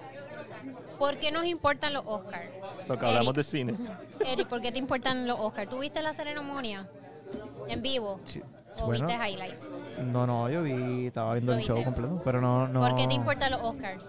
[0.98, 2.50] ¿Por qué nos importan los Oscars?
[2.88, 3.76] Lo que hablamos de cine.
[4.26, 5.70] Eric, ¿por qué te importan los Oscars?
[5.70, 6.90] ¿Tú viste la ceremonia
[7.68, 8.20] en vivo?
[8.26, 8.42] Sí,
[8.82, 9.06] ¿O bueno.
[9.06, 9.72] viste highlights?
[10.04, 12.82] No, no, yo vi, estaba viendo ¿Lo el show completo, pero no, no.
[12.82, 14.06] ¿Por qué te importan los Oscars?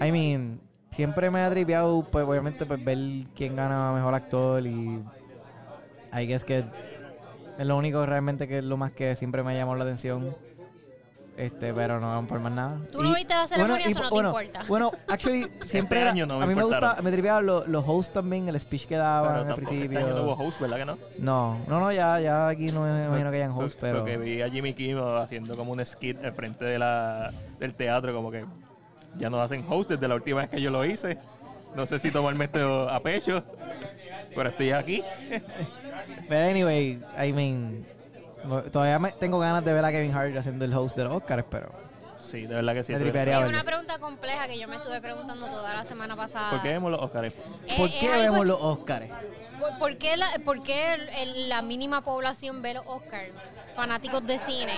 [0.00, 2.98] I mean, siempre me ha tripeado, pues obviamente, pues ver
[3.34, 5.02] quién gana mejor actor y.
[6.12, 6.64] I guess que
[7.58, 10.34] es lo único realmente que es lo más que siempre me llamado la atención.
[11.36, 12.78] Este, pero no por más nada.
[12.92, 13.84] ¿Tú no viste la ceremonia?
[13.84, 14.62] y- Eso no te bueno, importa.
[14.68, 17.84] Bueno, actually, siempre era- año no me a mí me gusta, me tripeaban los, los
[17.84, 19.98] hosts también, el speech que daban Pero al tampoco principio.
[19.98, 20.98] este año no hubo host, ¿verdad que no?
[21.18, 23.98] No, no, no, ya, ya aquí no me imagino que hayan hosts, pero.
[23.98, 28.14] Porque vi a Jimmy Kimmel haciendo como un skit al frente de la, del teatro,
[28.14, 28.44] como que
[29.18, 31.18] ya no hacen host desde la última vez que yo lo hice.
[31.74, 33.42] No sé si tomarme esto a pecho,
[34.36, 35.02] pero estoy aquí.
[36.28, 37.86] Pero anyway, I mean,
[38.44, 41.14] no- todavía me- tengo ganas de ver a Kevin Hart haciendo el host de los
[41.14, 41.70] Oscars, pero
[42.20, 42.92] Sí, de verdad que sí.
[42.92, 43.34] Me es- tripearía.
[43.34, 43.56] Es verlo.
[43.56, 46.50] una pregunta compleja que yo me estuve preguntando toda la semana pasada.
[46.50, 47.32] ¿Por qué vemos los Oscars?
[47.66, 49.08] Es- ¿por es qué algo- vemos los Oscars?
[49.60, 53.30] ¿Por, por qué, la, por qué el- el- la mínima población ve los Oscars?
[53.76, 54.72] Fanáticos de cine.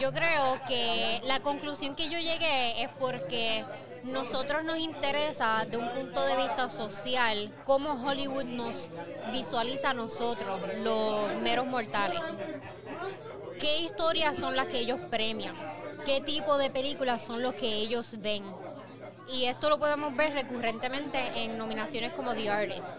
[0.00, 3.64] Yo creo que la conclusión que yo llegué es porque
[4.04, 8.90] nosotros nos interesa de un punto de vista social cómo Hollywood nos
[9.32, 12.20] visualiza a nosotros, los meros mortales.
[13.58, 15.54] ¿Qué historias son las que ellos premian?
[16.04, 18.42] ¿Qué tipo de películas son los que ellos ven?
[19.32, 22.96] Y esto lo podemos ver recurrentemente en nominaciones como The Artist,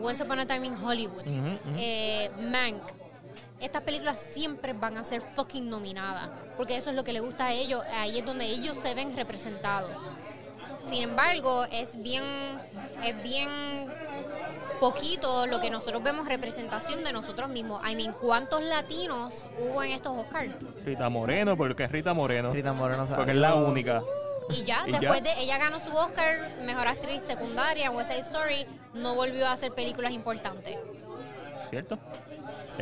[0.00, 1.24] Once Upon a Time in Hollywood,
[1.76, 2.99] eh, Mank.
[3.60, 7.46] Estas películas siempre van a ser fucking nominadas, porque eso es lo que le gusta
[7.46, 9.90] a ellos, ahí es donde ellos se ven representados.
[10.82, 12.24] Sin embargo, es bien,
[13.04, 13.48] es bien
[14.80, 17.82] poquito lo que nosotros vemos representación de nosotros mismos.
[17.86, 20.54] I mean, ¿cuántos latinos hubo en estos Oscars?
[20.84, 22.52] Rita Moreno, porque es Rita Moreno.
[22.52, 24.02] Rita Moreno Porque es la única.
[24.48, 25.34] Y ya, Y después ya.
[25.34, 29.52] de ella ganó su Oscar, mejor actriz secundaria en West Side Story, no volvió a
[29.52, 30.76] hacer películas importantes.
[31.68, 31.98] ¿Cierto?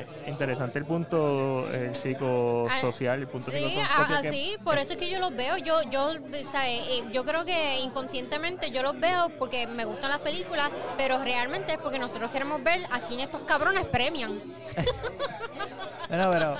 [0.01, 3.87] Eh, interesante el punto eh, psicosocial, el punto Sí, psicosocial.
[3.87, 5.57] ajá, que- sí, por eso es que yo los veo.
[5.59, 6.11] Yo, yo,
[6.51, 11.23] sea, eh, yo creo que inconscientemente yo los veo porque me gustan las películas, pero
[11.23, 14.41] realmente es porque nosotros queremos ver a quién estos cabrones premian.
[16.09, 16.57] Bueno, pero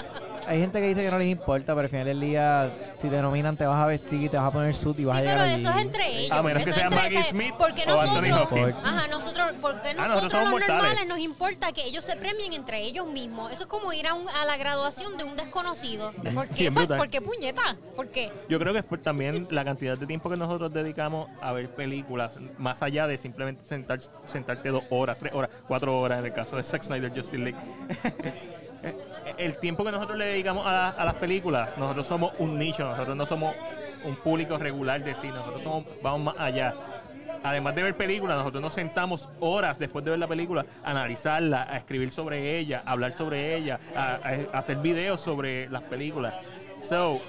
[0.49, 3.21] hay gente que dice que no les importa, pero al final del día, si te
[3.23, 5.39] nominan, te vas a vestir, te vas a poner suit y vas Sí, a llegar
[5.39, 5.63] pero allí.
[5.63, 6.31] eso es entre ellos.
[6.39, 8.77] A menos que Eso sea es entre- Maggie sea, Smith porque o Anthony nosotros, Hopkins.
[8.87, 10.69] ajá, nosotros, porque Ah, nosotros, los mortales.
[10.69, 13.53] normales nos importa que ellos se premien entre ellos mismos.
[13.53, 16.13] Eso es como ir a, un- a la graduación de un desconocido.
[16.35, 16.73] ¿Por qué?
[16.73, 16.99] Pues, brutal.
[16.99, 17.63] ¿Por qué puñeta?
[17.95, 18.33] ¿Por qué?
[18.49, 21.69] Yo creo que es por también la cantidad de tiempo que nosotros dedicamos a ver
[21.71, 26.33] películas, más allá de simplemente sentar, sentarte dos horas, tres horas, cuatro horas en el
[26.33, 27.59] caso de Zack Snyder Justice League.
[29.39, 32.85] el tiempo que nosotros le dedicamos a, la- a las películas, nosotros somos un nicho,
[32.85, 33.55] nosotros no somos
[34.05, 36.75] un público regular de cine, nosotros somos, vamos más allá.
[37.45, 41.67] Además de ver películas, nosotros nos sentamos horas después de ver la película a analizarla,
[41.71, 44.19] a escribir sobre ella, a hablar sobre ella, a
[44.53, 46.35] hacer videos sobre las películas.
[46.81, 47.21] So,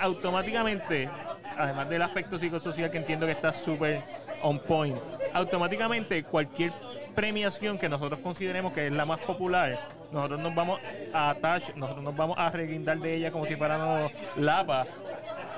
[0.00, 1.08] automáticamente,
[1.56, 4.00] además del aspecto psicosocial que entiendo que está súper
[4.42, 4.96] on point,
[5.34, 6.72] automáticamente cualquier
[7.18, 9.76] premiación que nosotros consideremos que es la más popular,
[10.12, 10.78] nosotros nos vamos
[11.12, 14.86] a attach, nosotros nos vamos a reguindar de ella como si fuéramos lapa,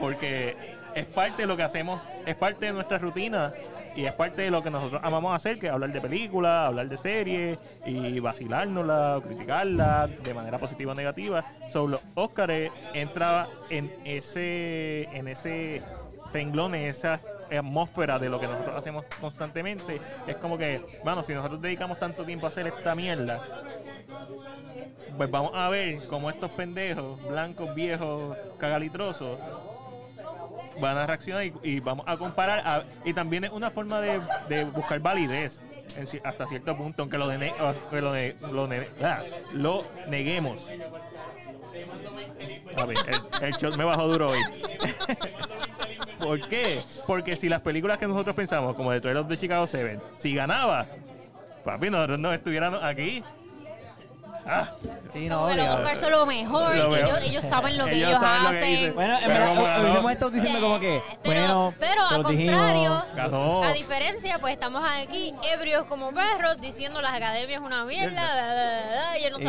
[0.01, 0.57] porque
[0.95, 3.53] es parte de lo que hacemos, es parte de nuestra rutina
[3.95, 6.89] y es parte de lo que nosotros amamos hacer, que es hablar de películas, hablar
[6.89, 11.45] de series y vacilárnosla, o criticarla de manera positiva o negativa.
[11.71, 15.83] Sobre los Óscares entra en ese, en ese
[16.33, 17.21] renglón, en esa
[17.59, 20.01] atmósfera de lo que nosotros hacemos constantemente.
[20.27, 23.41] Es como que, bueno, si nosotros dedicamos tanto tiempo a hacer esta mierda,
[25.17, 29.39] pues vamos a ver cómo estos pendejos, blancos, viejos, cagalitrosos,
[30.81, 32.63] van a reaccionar y, vamos a comparar.
[32.67, 35.63] a- y también es una forma de, buscar validez
[35.97, 38.89] en hasta cierto punto, aunque lo, ah, lo, ne- lo ne-
[39.53, 40.71] lo neguemos.
[42.79, 44.39] El, el shot me bajó duro hoy.
[46.21, 46.83] ¿Por qué?
[47.07, 50.35] Porque si las películas que nosotros pensamos, como The Trail of the Chicago 7, si
[50.35, 50.87] ganaba,
[51.65, 53.23] papi, nosotros no estuviéramos aquí.
[54.47, 54.71] Ah,
[55.13, 55.49] Sí, no,
[55.97, 56.99] son lo mejor, Lo que mejor.
[56.99, 58.95] ellos, ellos saben lo que Ellos ellos, saben lo que hacen.
[58.95, 59.55] Bueno, en Pero verdad,
[60.13, 62.57] estado diciendo como que, Pero, bueno, pero al dijimos.
[62.61, 63.63] contrario, Ganó.
[63.65, 68.33] a diferencia, pues estamos aquí ebrios como perros diciendo las academias una mierda, bla,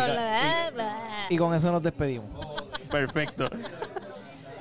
[0.05, 0.95] bla, bla, no.
[1.30, 2.28] Y con eso nos despedimos.
[2.89, 3.49] perfecto.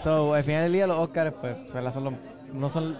[0.02, 1.92] So, al final del día, los Oscars, pues, ¿verdad?
[1.92, 2.14] son los,
[2.52, 2.98] no son.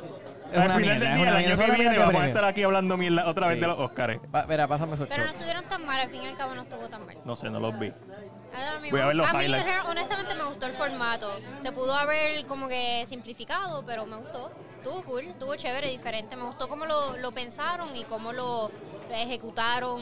[0.52, 2.22] Es Al una final mierda, del es día, una el año mierda, que viene, vamos
[2.22, 3.60] a estar aquí hablando mierda otra vez Sí.
[3.60, 4.20] de los Oscars.
[4.32, 6.62] Pa- Mira, pásame esos Pero no estuvieron tan mal, al fin y al cabo no
[6.62, 7.16] estuvo tan mal.
[7.24, 7.88] No sé, no los vi.
[7.88, 9.64] A mí, Voy a ver los a mí, highlights.
[9.64, 11.38] re- honestamente me gustó el formato.
[11.58, 14.50] Se pudo haber como que simplificado, pero me gustó.
[14.82, 16.34] Estuvo cool, estuvo chévere, diferente.
[16.36, 18.72] Me gustó cómo lo, lo pensaron y cómo lo
[19.12, 20.00] ejecutaron.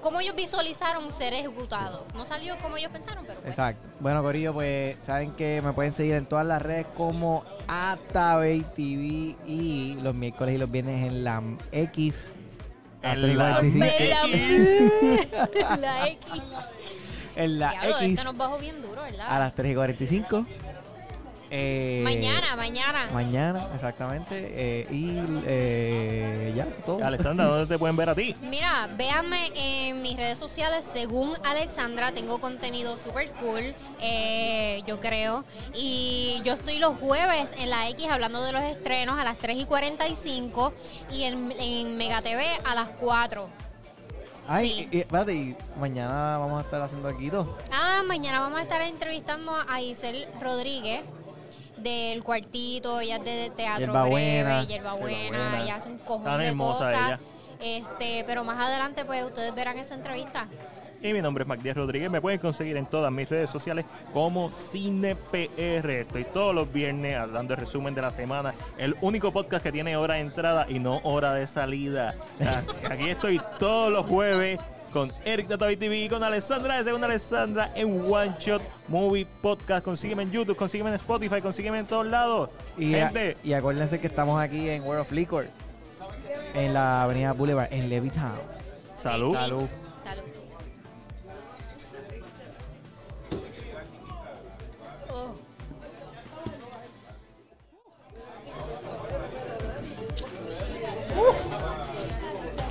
[0.00, 2.06] Cómo ellos visualizaron ser ejecutado.
[2.14, 3.50] No salió como ellos pensaron, pero pues.
[3.50, 3.88] Exacto.
[4.00, 9.36] Bueno, Corillo, pues saben que me pueden seguir en todas las redes como Atabey TV
[9.46, 12.34] y los miércoles y los viernes en la X.
[13.02, 13.86] a En 3 y la 45.
[15.54, 16.42] La, la X.
[17.36, 20.46] En la X nos bajó bien duro, a las 3 y 45.
[21.50, 23.08] Eh, Mañana, mañana.
[23.12, 24.48] Mañana, exactamente.
[24.52, 27.02] eh, y eh, ya, todo.
[27.04, 28.36] Alexandra, ¿dónde te pueden ver a ti?
[28.42, 30.86] Mira, véanme en mis redes sociales.
[30.92, 35.44] Según Alexandra, tengo contenido super cool, eh, yo creo.
[35.74, 39.56] Y yo estoy los jueves en la X hablando de los estrenos a las 3
[39.58, 40.72] y 45
[41.10, 43.48] y en, en Mega TV a las 4.
[44.50, 44.88] Ay, sí.
[44.92, 47.58] y, y- espérate, y mañana vamos a estar haciendo aquí todo.
[47.70, 51.02] Ah, mañana vamos a estar entrevistando a Isel Rodríguez
[51.82, 54.62] del cuartito, ella es de teatro Yerba breve, Buena.
[54.62, 56.90] Yerba Yerba Buena, ella hace un cojón de cosas.
[56.94, 57.20] ella.
[57.60, 60.46] Este, pero más adelante pues ustedes verán esa entrevista.
[61.00, 62.10] Y mi nombre es Magdiel Rodríguez.
[62.10, 65.90] Me pueden conseguir en todas mis redes sociales como CinePR.
[65.90, 68.52] Estoy todos los viernes dando el resumen de la semana.
[68.78, 72.16] El único podcast que tiene hora de entrada y no hora de salida.
[72.40, 74.58] Ah, Aquí estoy todos los jueves
[74.92, 79.26] con Eric de Tavi TV y con Alessandra de Segunda Alessandra en One Shot Movie
[79.42, 79.84] Podcast.
[79.84, 82.50] Consígueme en YouTube, consígueme en Spotify, consígueme en todos lados.
[82.76, 83.12] Y, a-
[83.44, 85.46] y acuérdense que estamos aquí en World of Liquor,
[86.54, 88.34] en la avenida Boulevard, en Levittown.
[88.96, 89.34] salud.
[89.34, 89.64] Salud.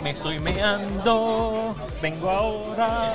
[0.07, 3.13] me estoy meando, vengo ahora.